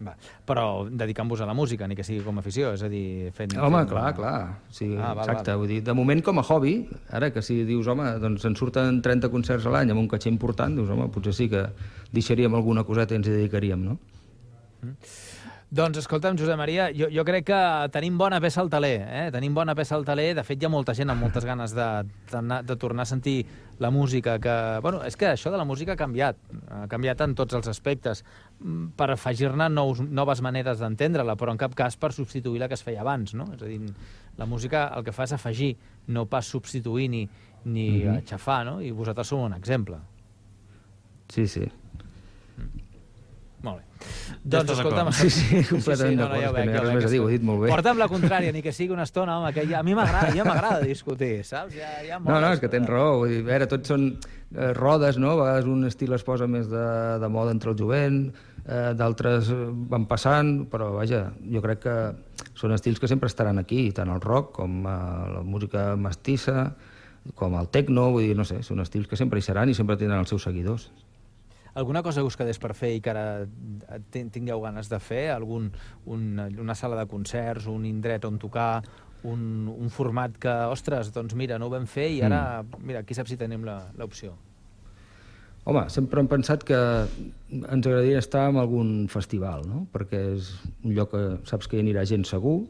Va. 0.00 0.14
Però 0.48 0.62
dedicant-vos 0.88 1.42
a 1.44 1.46
la 1.46 1.52
música, 1.52 1.84
ni 1.86 1.94
que 1.96 2.04
sigui 2.06 2.22
com 2.24 2.38
a 2.38 2.40
afició, 2.40 2.70
és 2.72 2.82
a 2.82 2.88
dir, 2.88 3.30
fent... 3.36 3.52
Home, 3.60 3.82
fent... 3.82 3.90
clar, 3.90 4.14
clar. 4.16 4.36
Sí, 4.72 4.88
Ah, 4.96 5.10
val, 5.12 5.26
exacte. 5.26 5.50
val. 5.50 5.58
Vull 5.60 5.68
dir, 5.74 5.80
de 5.84 5.92
moment 5.96 6.22
com 6.24 6.40
a 6.40 6.44
hobby, 6.48 6.74
ara 7.12 7.28
que 7.34 7.42
si 7.44 7.58
dius, 7.68 7.86
home, 7.92 8.06
doncs 8.22 8.46
en 8.48 8.56
surten 8.56 9.02
30 9.04 9.28
concerts 9.34 9.66
a 9.68 9.74
l'any 9.76 9.92
amb 9.92 10.00
un 10.00 10.08
caché 10.08 10.32
important, 10.32 10.78
dius, 10.80 10.88
home, 10.88 11.10
potser 11.12 11.34
sí 11.36 11.50
que 11.52 11.66
deixaríem 12.16 12.56
alguna 12.56 12.84
coseta 12.88 13.12
i 13.12 13.20
ens 13.20 13.28
hi 13.28 13.36
dedicaríem, 13.36 13.84
no? 13.90 13.98
Doncs 15.70 16.00
escolta'm, 16.00 16.34
Josep 16.34 16.58
Maria, 16.58 16.88
jo, 16.90 17.06
jo 17.14 17.22
crec 17.22 17.44
que 17.46 17.58
tenim 17.94 18.16
bona 18.18 18.40
peça 18.42 18.58
al 18.58 18.66
taler, 18.72 19.04
eh? 19.06 19.26
tenim 19.30 19.54
bona 19.54 19.76
peça 19.78 19.94
al 19.94 20.02
taler, 20.02 20.32
de 20.34 20.42
fet 20.42 20.58
hi 20.58 20.66
ha 20.66 20.70
molta 20.72 20.96
gent 20.98 21.12
amb 21.12 21.22
moltes 21.22 21.44
ganes 21.46 21.70
de, 21.76 21.84
de, 22.32 22.40
de 22.66 22.76
tornar 22.82 23.04
a 23.06 23.10
sentir 23.12 23.44
la 23.78 23.92
música, 23.94 24.34
que, 24.42 24.56
bueno, 24.82 25.04
és 25.06 25.14
que 25.14 25.28
això 25.30 25.52
de 25.54 25.60
la 25.60 25.66
música 25.68 25.94
ha 25.94 26.00
canviat, 26.00 26.40
ha 26.74 26.88
canviat 26.90 27.22
en 27.22 27.36
tots 27.38 27.54
els 27.54 27.70
aspectes, 27.70 28.24
mm, 28.58 28.96
per 28.98 29.12
afegir-ne 29.14 29.68
noves 29.70 30.42
maneres 30.42 30.82
d'entendre-la, 30.82 31.38
però 31.38 31.54
en 31.54 31.62
cap 31.62 31.78
cas 31.78 31.94
per 31.94 32.10
substituir 32.18 32.58
la 32.58 32.66
que 32.66 32.74
es 32.74 32.82
feia 32.82 33.04
abans, 33.06 33.36
no? 33.38 33.46
És 33.54 33.62
a 33.62 33.70
dir, 33.70 33.78
la 34.42 34.50
música 34.50 34.88
el 34.96 35.06
que 35.06 35.14
fa 35.14 35.28
és 35.30 35.36
afegir, 35.38 35.76
no 36.10 36.26
pas 36.26 36.50
substituir 36.50 37.06
ni, 37.14 37.28
ni 37.64 37.90
mm 37.90 38.02
-hmm. 38.02 38.16
aixafar, 38.24 38.64
no? 38.66 38.80
I 38.82 38.90
vosaltres 38.90 39.28
sou 39.28 39.38
un 39.38 39.54
exemple. 39.54 40.02
Sí, 41.28 41.46
sí. 41.46 41.70
Molt 43.62 43.80
bé. 43.80 44.06
Doncs 44.40 44.72
escolta'm... 44.72 45.10
Sí, 45.20 45.28
sí, 45.28 45.60
completament 45.68 46.16
no, 46.16 46.24
no, 46.24 46.28
d'acord, 46.30 46.42
ja 46.42 46.52
veig, 46.54 46.68
no 46.70 46.74
ja 46.76 46.82
veig 46.86 46.96
més 46.96 47.06
a 47.06 47.12
dir, 47.12 47.20
ho 47.20 47.26
sí. 47.26 47.34
he 47.34 47.38
dit 47.38 47.46
molt 47.46 47.62
bé. 47.64 47.70
Porta'm 47.74 48.00
la 48.00 48.08
contrària, 48.08 48.52
ni 48.56 48.62
que 48.64 48.72
sigui 48.72 48.94
una 48.96 49.04
estona, 49.08 49.36
home, 49.38 49.52
que 49.56 49.66
ja, 49.68 49.82
a 49.82 49.86
mi 49.86 49.96
m'agrada 49.98 50.32
ja 50.36 50.46
m'agrada 50.48 50.80
discutir, 50.92 51.32
saps? 51.44 51.74
Ja, 51.76 51.90
ja 52.06 52.20
No, 52.22 52.38
no, 52.40 52.52
és 52.54 52.62
que 52.62 52.70
tens 52.72 52.88
raó. 52.88 53.18
Vull 53.22 53.34
dir, 53.34 53.42
a 53.44 53.48
veure, 53.50 53.68
tots 53.70 53.92
són 53.92 54.06
eh, 54.14 54.70
rodes, 54.78 55.20
no? 55.20 55.34
A 55.34 55.40
vegades 55.42 55.68
un 55.68 55.84
estil 55.88 56.16
es 56.16 56.24
posa 56.24 56.48
més 56.48 56.70
de, 56.72 56.86
de 57.20 57.32
moda 57.32 57.52
entre 57.56 57.74
el 57.74 57.78
jovent, 57.80 58.22
eh, 58.64 58.92
d'altres 58.96 59.52
eh, 59.52 59.60
van 59.92 60.08
passant, 60.08 60.54
però 60.72 60.94
vaja, 60.96 61.26
jo 61.52 61.64
crec 61.66 61.84
que 61.84 61.98
són 62.56 62.72
estils 62.76 63.00
que 63.00 63.10
sempre 63.10 63.28
estaran 63.28 63.60
aquí, 63.60 63.90
tant 63.96 64.08
el 64.12 64.24
rock 64.24 64.54
com 64.62 64.80
eh, 64.80 64.96
la 65.36 65.44
música 65.44 65.90
mestissa, 66.00 66.70
com 67.36 67.60
el 67.60 67.68
techno, 67.68 68.08
vull 68.14 68.30
dir, 68.30 68.36
no 68.36 68.48
sé, 68.48 68.62
són 68.64 68.80
estils 68.80 69.10
que 69.10 69.20
sempre 69.20 69.40
hi 69.40 69.44
seran 69.44 69.68
i 69.68 69.76
sempre 69.76 69.98
tindran 70.00 70.24
els 70.24 70.32
seus 70.32 70.48
seguidors. 70.48 70.88
Alguna 71.74 72.02
cosa 72.02 72.20
que 72.20 72.26
us 72.26 72.36
quedés 72.36 72.58
per 72.58 72.72
fer 72.74 72.94
i 72.96 73.00
que 73.00 73.10
ara 73.12 73.46
tin- 74.10 74.30
tingueu 74.34 74.60
ganes 74.64 74.88
de 74.90 74.98
fer? 74.98 75.28
Algun, 75.30 75.70
un, 76.06 76.24
una 76.58 76.74
sala 76.74 76.96
de 76.98 77.06
concerts, 77.06 77.66
un 77.70 77.84
indret 77.86 78.24
on 78.26 78.38
tocar, 78.42 78.82
un, 79.22 79.68
un 79.70 79.90
format 79.92 80.34
que, 80.40 80.50
ostres, 80.72 81.12
doncs 81.14 81.34
mira, 81.38 81.58
no 81.60 81.66
ho 81.68 81.70
vam 81.74 81.86
fer 81.86 82.08
i 82.10 82.22
ara, 82.26 82.62
mira, 82.82 83.02
qui 83.04 83.14
sap 83.14 83.28
si 83.28 83.36
tenim 83.36 83.62
la- 83.68 83.84
l'opció. 83.98 84.34
Home, 85.68 85.84
sempre 85.92 86.22
hem 86.22 86.26
pensat 86.26 86.64
que 86.64 86.74
ens 87.52 87.86
agradaria 87.86 88.18
estar 88.18 88.46
en 88.48 88.56
algun 88.56 89.06
festival, 89.12 89.66
no? 89.68 89.82
perquè 89.92 90.22
és 90.34 90.54
un 90.82 90.94
lloc 90.96 91.10
que 91.12 91.22
saps 91.46 91.68
que 91.68 91.76
hi 91.76 91.82
anirà 91.84 92.06
gent 92.08 92.24
segur, 92.24 92.62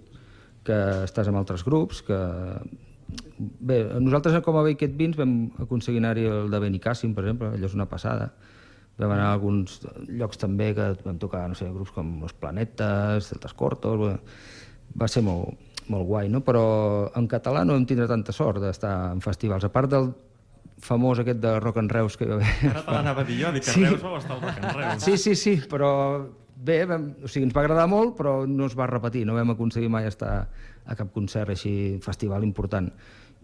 que 0.66 0.76
estàs 1.06 1.30
amb 1.30 1.38
altres 1.40 1.62
grups, 1.64 2.02
que... 2.04 2.18
Bé, 3.40 3.78
nosaltres 3.98 4.36
com 4.44 4.58
a 4.58 4.62
Baked 4.66 4.92
Beans 4.98 5.16
vam 5.18 5.32
aconseguir 5.62 5.98
anar-hi 6.02 6.26
el 6.30 6.50
de 6.52 6.60
Benicàssim, 6.62 7.14
per 7.14 7.24
exemple, 7.24 7.48
allò 7.56 7.66
és 7.70 7.74
una 7.78 7.86
passada. 7.90 8.28
Vam 8.98 9.12
anar 9.14 9.28
a 9.30 9.34
alguns 9.36 9.78
llocs 10.08 10.40
també 10.40 10.74
que 10.74 10.90
vam 11.04 11.18
tocar, 11.18 11.46
no 11.48 11.54
sé, 11.54 11.68
grups 11.72 11.92
com 11.94 12.18
Los 12.22 12.34
Planetes, 12.34 13.30
Celtas 13.30 13.54
Cortos... 13.54 14.00
bé, 14.08 14.16
Va 14.98 15.06
ser 15.06 15.20
molt, 15.22 15.54
molt 15.86 16.06
guai, 16.08 16.28
no? 16.32 16.40
Però 16.42 16.64
en 17.14 17.28
català 17.30 17.62
no 17.62 17.76
vam 17.76 17.84
tindre 17.86 18.08
tanta 18.10 18.32
sort 18.34 18.58
d'estar 18.62 19.12
en 19.12 19.20
festivals. 19.22 19.62
A 19.62 19.70
part 19.70 19.90
del 19.92 20.08
famós 20.82 21.20
aquest 21.22 21.38
de 21.42 21.52
Rock 21.60 21.78
and 21.82 21.92
Reus 21.92 22.16
que 22.18 22.26
hi 22.26 22.30
va 22.30 22.38
haver 22.40 22.70
Ara 22.72 22.82
te 22.86 22.94
l'anava 22.96 23.22
a 23.22 23.28
dir 23.28 23.36
jo, 23.42 23.52
dic 23.54 23.66
que 23.66 23.74
Sí. 23.76 23.84
Reus 23.84 24.02
vau 24.02 24.16
estar 24.18 24.36
al 24.36 24.42
Rock 24.42 24.64
and 24.64 24.76
Reus. 24.80 25.04
Sí, 25.04 25.16
sí, 25.20 25.36
sí, 25.36 25.54
però 25.70 25.90
bé, 26.56 26.84
vam, 26.88 27.06
o 27.22 27.28
sigui, 27.28 27.46
ens 27.46 27.56
va 27.56 27.62
agradar 27.64 27.86
molt, 27.88 28.16
però 28.18 28.34
no 28.48 28.66
es 28.66 28.76
va 28.76 28.88
repetir, 28.90 29.24
no 29.28 29.36
vam 29.36 29.54
aconseguir 29.54 29.90
mai 29.92 30.08
estar 30.08 30.34
a 30.84 30.96
cap 30.96 31.12
concert 31.14 31.52
així, 31.54 31.74
festival 32.04 32.44
important. 32.44 32.90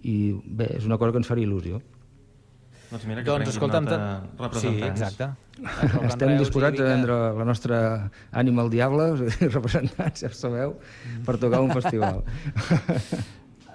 I 0.03 0.17
bé, 0.35 0.73
és 0.81 0.89
una 0.89 0.99
cosa 0.99 1.13
que 1.13 1.23
ens 1.23 1.31
faria 1.31 1.47
il·lusió. 1.47 1.81
Doncs 2.91 3.05
mira 3.09 3.23
que 3.25 3.31
Doncs 3.31 3.49
escolta'm... 3.51 3.85
nota 3.85 3.99
Sí, 4.23 4.43
representants. 4.43 5.01
exacte. 5.01 5.29
Estem 6.07 6.37
disposats 6.39 6.81
a 6.81 6.85
vendre 6.87 7.15
la 7.39 7.45
nostra 7.49 7.79
ànima 8.31 8.63
al 8.63 8.71
diable, 8.71 9.09
representants, 9.57 10.21
ja 10.23 10.29
ho 10.31 10.37
sabeu, 10.37 10.77
per 11.27 11.39
tocar 11.43 11.63
un 11.65 11.73
festival. 11.75 12.23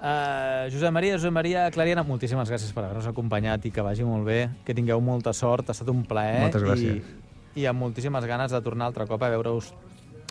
Uh, 0.02 0.69
Josep 0.74 0.91
Maria, 0.93 1.17
Josep 1.17 1.34
Maria 1.36 1.65
Clariana, 1.74 2.04
moltíssimes 2.08 2.50
gràcies 2.50 2.71
per 2.74 2.86
haver-nos 2.86 3.10
acompanyat 3.12 3.65
i 3.67 3.71
que 3.76 3.84
vagi 3.86 4.06
molt 4.08 4.26
bé, 4.26 4.39
que 4.65 4.74
tingueu 4.78 5.02
molta 5.04 5.34
sort, 5.34 5.69
ha 5.69 5.76
estat 5.76 5.89
un 5.93 6.04
plaer. 6.08 6.39
Moltes 6.47 6.63
gràcies. 6.65 7.04
I, 7.56 7.62
I 7.62 7.67
amb 7.69 7.84
moltíssimes 7.84 8.26
ganes 8.30 8.54
de 8.56 8.62
tornar 8.63 8.88
altre 8.89 9.06
cop 9.10 9.21
a 9.28 9.30
veure-us 9.34 9.74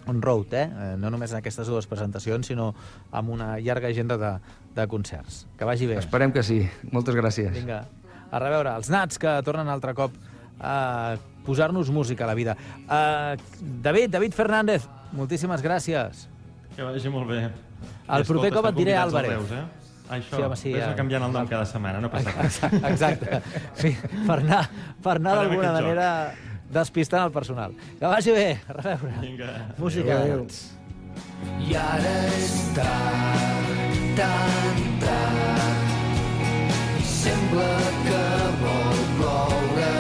on 0.09 0.23
road, 0.25 0.55
eh? 0.57 0.65
Eh, 0.65 0.97
No 0.99 1.11
només 1.13 1.31
en 1.35 1.39
aquestes 1.43 1.69
dues 1.69 1.87
presentacions, 1.87 2.47
sinó 2.49 2.71
amb 3.13 3.31
una 3.37 3.59
llarga 3.61 3.91
agenda 3.93 4.17
de, 4.19 4.33
de 4.75 4.87
concerts. 4.89 5.45
Que 5.59 5.69
vagi 5.69 5.87
bé. 5.91 5.99
Esperem 6.01 6.33
que 6.33 6.43
sí. 6.43 6.63
Moltes 6.91 7.15
gràcies. 7.15 7.53
Vinga, 7.53 7.83
a 8.31 8.39
reveure, 8.43 8.77
els 8.79 8.91
nats 8.93 9.19
que 9.19 9.37
tornen 9.47 9.69
altre 9.69 9.95
cop 9.95 10.15
a 10.61 11.17
posar-nos 11.47 11.91
música 11.91 12.25
a 12.25 12.29
la 12.31 12.35
vida. 12.39 12.55
Uh, 12.85 13.35
David, 13.83 14.11
David 14.13 14.33
Fernández, 14.37 14.87
moltíssimes 15.17 15.63
gràcies. 15.65 16.27
Que 16.77 16.83
vagi 16.87 17.09
molt 17.11 17.29
bé. 17.31 17.45
El 18.11 18.23
I 18.25 18.29
proper 18.29 18.51
cop 18.53 18.67
et 18.71 18.77
diré 18.77 18.97
Álvarez. 19.01 19.31
Reus, 19.39 19.53
eh? 19.57 19.65
Això, 20.11 20.37
Sí, 20.37 20.43
home, 20.43 20.57
sí, 20.59 20.73
vés 20.75 20.83
ja. 20.85 20.95
canviant 20.99 21.23
el 21.23 21.33
nom 21.33 21.47
cada 21.47 21.65
setmana, 21.71 22.01
no 22.03 22.11
passa 22.11 22.33
res. 22.35 22.57
Exacte. 22.91 23.41
Sí, 23.81 23.93
per 24.27 24.41
anar, 24.41 24.65
per 25.03 25.17
anar 25.21 25.37
d'alguna 25.39 25.71
aquest 25.71 25.77
joc. 25.77 25.87
manera 25.87 26.35
despistant 26.75 27.25
el 27.29 27.33
personal. 27.35 27.75
Que 27.99 28.07
vagi 28.11 28.35
bé, 28.35 28.49
a 28.69 28.73
reveure. 28.81 29.15
Vinga. 29.23 29.53
Música. 29.79 30.19
Adéu. 30.21 30.45
I 31.63 31.75
ara 31.79 32.17
és 32.35 32.57
tard, 32.77 33.71
tan 34.19 34.83
tard, 35.01 35.90
sembla 37.21 37.77
que 38.07 38.25
vol 38.63 39.01
ploure. 39.19 39.93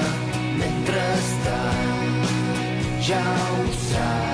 Mentrestant, 0.61 2.27
ja 3.09 3.25
ho 3.53 3.69
saps, 3.85 4.30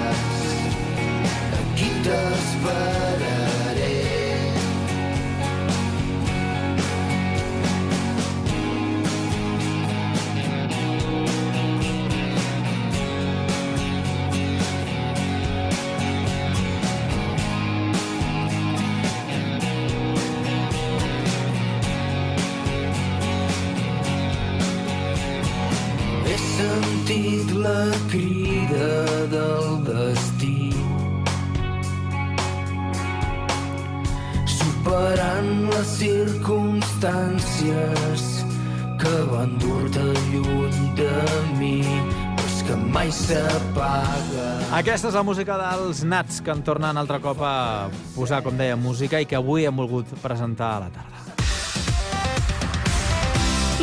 s'apaga 43.17 44.47
Aquesta 44.77 45.11
és 45.11 45.17
la 45.17 45.23
música 45.27 45.57
dels 45.61 46.03
Nats, 46.05 46.41
que 46.45 46.53
en 46.53 46.63
tornen 46.67 46.99
altre 47.01 47.21
cop 47.25 47.41
a 47.41 47.89
posar, 48.17 48.43
com 48.45 48.59
deia, 48.59 48.77
música 48.77 49.21
i 49.23 49.29
que 49.29 49.39
avui 49.39 49.67
hem 49.67 49.77
volgut 49.79 50.11
presentar 50.23 50.73
a 50.77 50.81
la 50.87 50.91
tarda. 50.97 51.23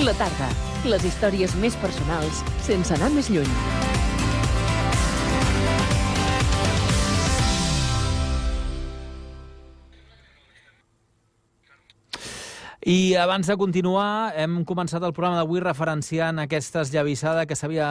La 0.03 0.13
tarda. 0.19 0.51
Les 0.83 1.05
històries 1.07 1.55
més 1.63 1.79
personals, 1.79 2.43
sense 2.67 2.93
anar 2.97 3.13
més 3.15 3.31
lluny. 3.31 3.82
I 12.85 13.13
abans 13.15 13.47
de 13.47 13.55
continuar, 13.55 14.33
hem 14.35 14.57
començat 14.67 14.99
el 15.07 15.13
programa 15.15 15.37
d'avui 15.39 15.61
referenciant 15.63 16.41
aquesta 16.43 16.81
esllavissada 16.83 17.45
que 17.47 17.55
s'havia 17.55 17.85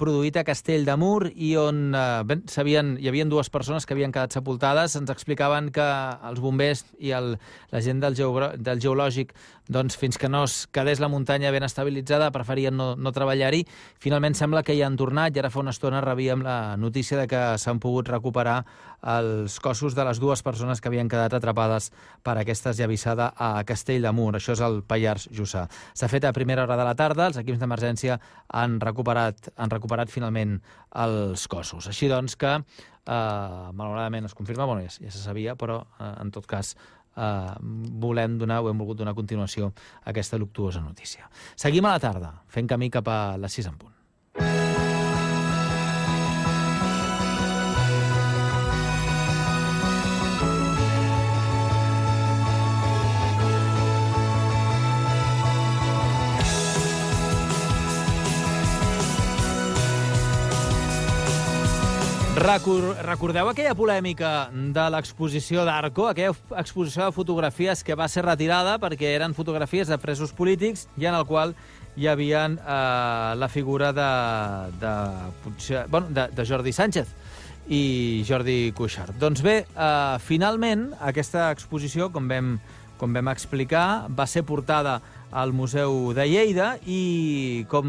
produït 0.00 0.34
a 0.40 0.42
Castell 0.42 0.82
de 0.88 0.96
Mur 0.98 1.28
i 1.30 1.52
on 1.60 1.94
eh, 1.94 2.02
ben, 2.26 2.42
s'havien- 2.50 2.96
hi 2.98 3.06
havia 3.06 3.28
dues 3.30 3.52
persones 3.54 3.86
que 3.86 3.94
havien 3.94 4.10
quedat 4.10 4.34
sepultades. 4.34 4.96
Ens 4.98 5.14
explicaven 5.14 5.70
que 5.70 5.86
els 6.26 6.42
bombers 6.42 6.82
i 6.98 7.14
el, 7.14 7.36
la 7.70 7.80
gent 7.86 8.02
del, 8.02 8.18
geogro- 8.18 8.56
del 8.58 8.82
geològic, 8.82 9.30
doncs, 9.68 9.96
fins 9.96 10.18
que 10.18 10.28
no 10.28 10.42
es 10.44 10.66
quedés 10.74 11.00
la 11.00 11.08
muntanya 11.08 11.52
ben 11.54 11.62
estabilitzada, 11.62 12.30
preferien 12.34 12.76
no, 12.76 12.92
no 12.96 13.12
treballar-hi. 13.14 13.62
Finalment 14.02 14.34
sembla 14.34 14.62
que 14.66 14.74
hi 14.74 14.82
han 14.82 14.96
tornat 14.98 15.36
i 15.36 15.42
ara 15.42 15.50
fa 15.52 15.62
una 15.62 15.74
estona 15.74 16.00
rebíem 16.02 16.42
la 16.42 16.76
notícia 16.76 17.18
de 17.20 17.28
que 17.30 17.42
s'han 17.58 17.80
pogut 17.82 18.10
recuperar 18.10 18.62
els 19.02 19.58
cossos 19.60 19.96
de 19.98 20.04
les 20.06 20.20
dues 20.22 20.42
persones 20.42 20.80
que 20.80 20.90
havien 20.90 21.10
quedat 21.10 21.34
atrapades 21.34 21.90
per 22.22 22.36
aquesta 22.38 22.70
esllavissada 22.70 23.32
a 23.36 23.64
Castell 23.66 24.02
de. 24.06 24.38
Això 24.38 24.54
és 24.56 24.62
el 24.62 24.82
Pallars 24.86 25.28
Jussà. 25.34 25.66
S'ha 25.94 26.10
fet 26.10 26.24
a 26.24 26.32
primera 26.32 26.64
hora 26.66 26.78
de 26.78 26.86
la 26.86 26.94
tarda, 26.98 27.28
els 27.30 27.40
equips 27.40 27.60
d'emergència 27.62 28.18
han, 28.48 28.78
recuperat, 28.80 29.52
han 29.56 29.70
recuperat 29.70 30.10
finalment 30.10 30.60
els 31.02 31.46
cossos. 31.48 31.88
Així 31.90 32.08
doncs 32.10 32.36
que, 32.36 32.58
eh, 33.06 33.70
malauradament 33.72 34.26
es 34.26 34.34
confirma, 34.34 34.66
bueno, 34.66 34.82
ja, 34.82 34.92
ja 35.02 35.10
se 35.10 35.22
sabia, 35.22 35.56
però 35.56 35.82
eh, 35.98 36.14
en 36.22 36.30
tot 36.30 36.46
cas 36.46 36.76
eh, 37.16 37.54
volem 38.02 38.38
donar, 38.38 38.60
o 38.62 38.70
hem 38.70 38.78
volgut 38.78 38.98
donar 38.98 39.14
continuació 39.14 39.72
a 40.02 40.10
aquesta 40.10 40.38
luctuosa 40.38 40.80
notícia. 40.80 41.28
Seguim 41.56 41.86
a 41.86 41.96
la 41.96 42.02
tarda, 42.02 42.34
fent 42.48 42.70
camí 42.70 42.90
cap 42.90 43.08
a 43.08 43.36
les 43.36 43.60
6 43.60 43.72
en 43.72 43.78
punt. 43.78 44.01
Recor 62.42 62.96
recordeu 63.06 63.46
aquella 63.46 63.74
polèmica 63.78 64.48
de 64.50 64.84
l'exposició 64.90 65.62
d'Arco, 65.62 66.08
aquella 66.10 66.32
exposició 66.58 67.04
de 67.04 67.14
fotografies 67.14 67.84
que 67.86 67.94
va 67.94 68.08
ser 68.10 68.24
retirada 68.26 68.72
perquè 68.82 69.12
eren 69.14 69.36
fotografies 69.36 69.86
de 69.86 69.98
presos 70.02 70.32
polítics 70.34 70.88
i 70.98 71.06
en 71.06 71.14
el 71.14 71.22
qual 71.28 71.54
hi 71.94 72.08
havia 72.10 72.48
eh, 72.50 73.36
la 73.38 73.48
figura 73.52 73.92
de, 73.94 74.08
de, 74.82 74.92
potser, 75.44 75.84
bueno, 75.92 76.10
de, 76.10 76.26
de 76.34 76.48
Jordi 76.48 76.74
Sánchez 76.74 77.14
i 77.70 78.24
Jordi 78.26 78.72
Cuixart. 78.74 79.14
Doncs 79.22 79.44
bé, 79.46 79.60
eh, 79.62 80.18
finalment, 80.26 80.88
aquesta 80.98 81.52
exposició, 81.54 82.10
com 82.10 82.26
vam, 82.26 82.56
com 82.98 83.14
vam 83.14 83.30
explicar, 83.30 84.08
va 84.10 84.26
ser 84.26 84.42
portada 84.42 84.98
al 85.32 85.52
Museu 85.56 86.12
de 86.14 86.26
Lleida 86.28 86.76
i, 86.86 87.64
com 87.72 87.88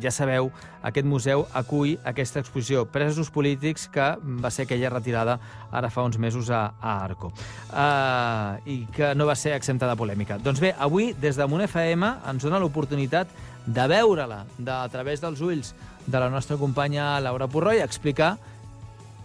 ja 0.00 0.10
sabeu, 0.14 0.50
aquest 0.88 1.06
museu 1.06 1.44
acull 1.58 1.96
aquesta 2.08 2.40
exposició 2.40 2.86
Presos 2.88 3.28
polítics 3.34 3.88
que 3.92 4.06
va 4.40 4.50
ser 4.54 4.64
aquella 4.64 4.90
retirada 4.94 5.36
ara 5.70 5.90
fa 5.92 6.04
uns 6.06 6.18
mesos 6.18 6.48
a, 6.50 6.62
a 6.80 6.96
Arco 7.04 7.28
uh, 7.28 8.56
i 8.64 8.80
que 8.94 9.12
no 9.18 9.28
va 9.28 9.36
ser 9.36 9.52
exempta 9.56 9.88
de 9.90 9.96
polèmica. 10.00 10.38
Doncs 10.40 10.62
bé, 10.64 10.72
avui, 10.78 11.12
des 11.12 11.36
de 11.36 11.46
Munt 11.50 11.66
FM, 11.68 12.14
ens 12.32 12.46
dona 12.46 12.60
l'oportunitat 12.62 13.30
de 13.66 13.88
veure-la 13.90 14.44
de, 14.56 14.72
a 14.72 14.88
través 14.88 15.20
dels 15.20 15.42
ulls 15.44 15.74
de 16.06 16.18
la 16.18 16.30
nostra 16.32 16.56
companya 16.56 17.18
Laura 17.20 17.50
Porró 17.52 17.74
i 17.76 17.84
explicar 17.84 18.38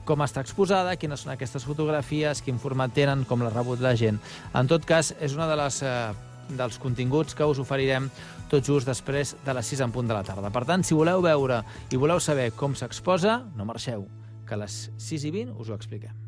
com 0.04 0.20
està 0.26 0.44
exposada, 0.44 0.98
quines 1.00 1.24
són 1.24 1.32
aquestes 1.32 1.64
fotografies, 1.64 2.42
quin 2.44 2.60
format 2.60 2.92
tenen, 2.92 3.24
com 3.24 3.40
l'ha 3.40 3.54
rebut 3.54 3.80
la 3.80 3.94
gent. 3.96 4.20
En 4.52 4.68
tot 4.68 4.84
cas, 4.84 5.14
és 5.24 5.36
una 5.38 5.48
de 5.48 5.56
les 5.56 5.80
eh, 5.88 6.12
dels 6.50 6.80
continguts 6.82 7.36
que 7.38 7.48
us 7.48 7.62
oferirem 7.62 8.10
tot 8.52 8.66
just 8.66 8.90
després 8.90 9.36
de 9.46 9.56
les 9.58 9.72
6 9.76 9.86
en 9.88 9.96
punt 9.96 10.10
de 10.10 10.18
la 10.18 10.26
tarda. 10.28 10.52
Per 10.54 10.66
tant, 10.70 10.84
si 10.84 10.98
voleu 10.98 11.24
veure 11.24 11.64
i 11.92 12.00
voleu 12.00 12.20
saber 12.20 12.52
com 12.58 12.76
s'exposa, 12.76 13.42
no 13.58 13.66
marxeu, 13.70 14.08
que 14.48 14.58
a 14.58 14.64
les 14.66 14.86
6 14.98 15.30
i 15.30 15.34
20 15.44 15.58
us 15.60 15.72
ho 15.72 15.80
expliquem. 15.80 16.23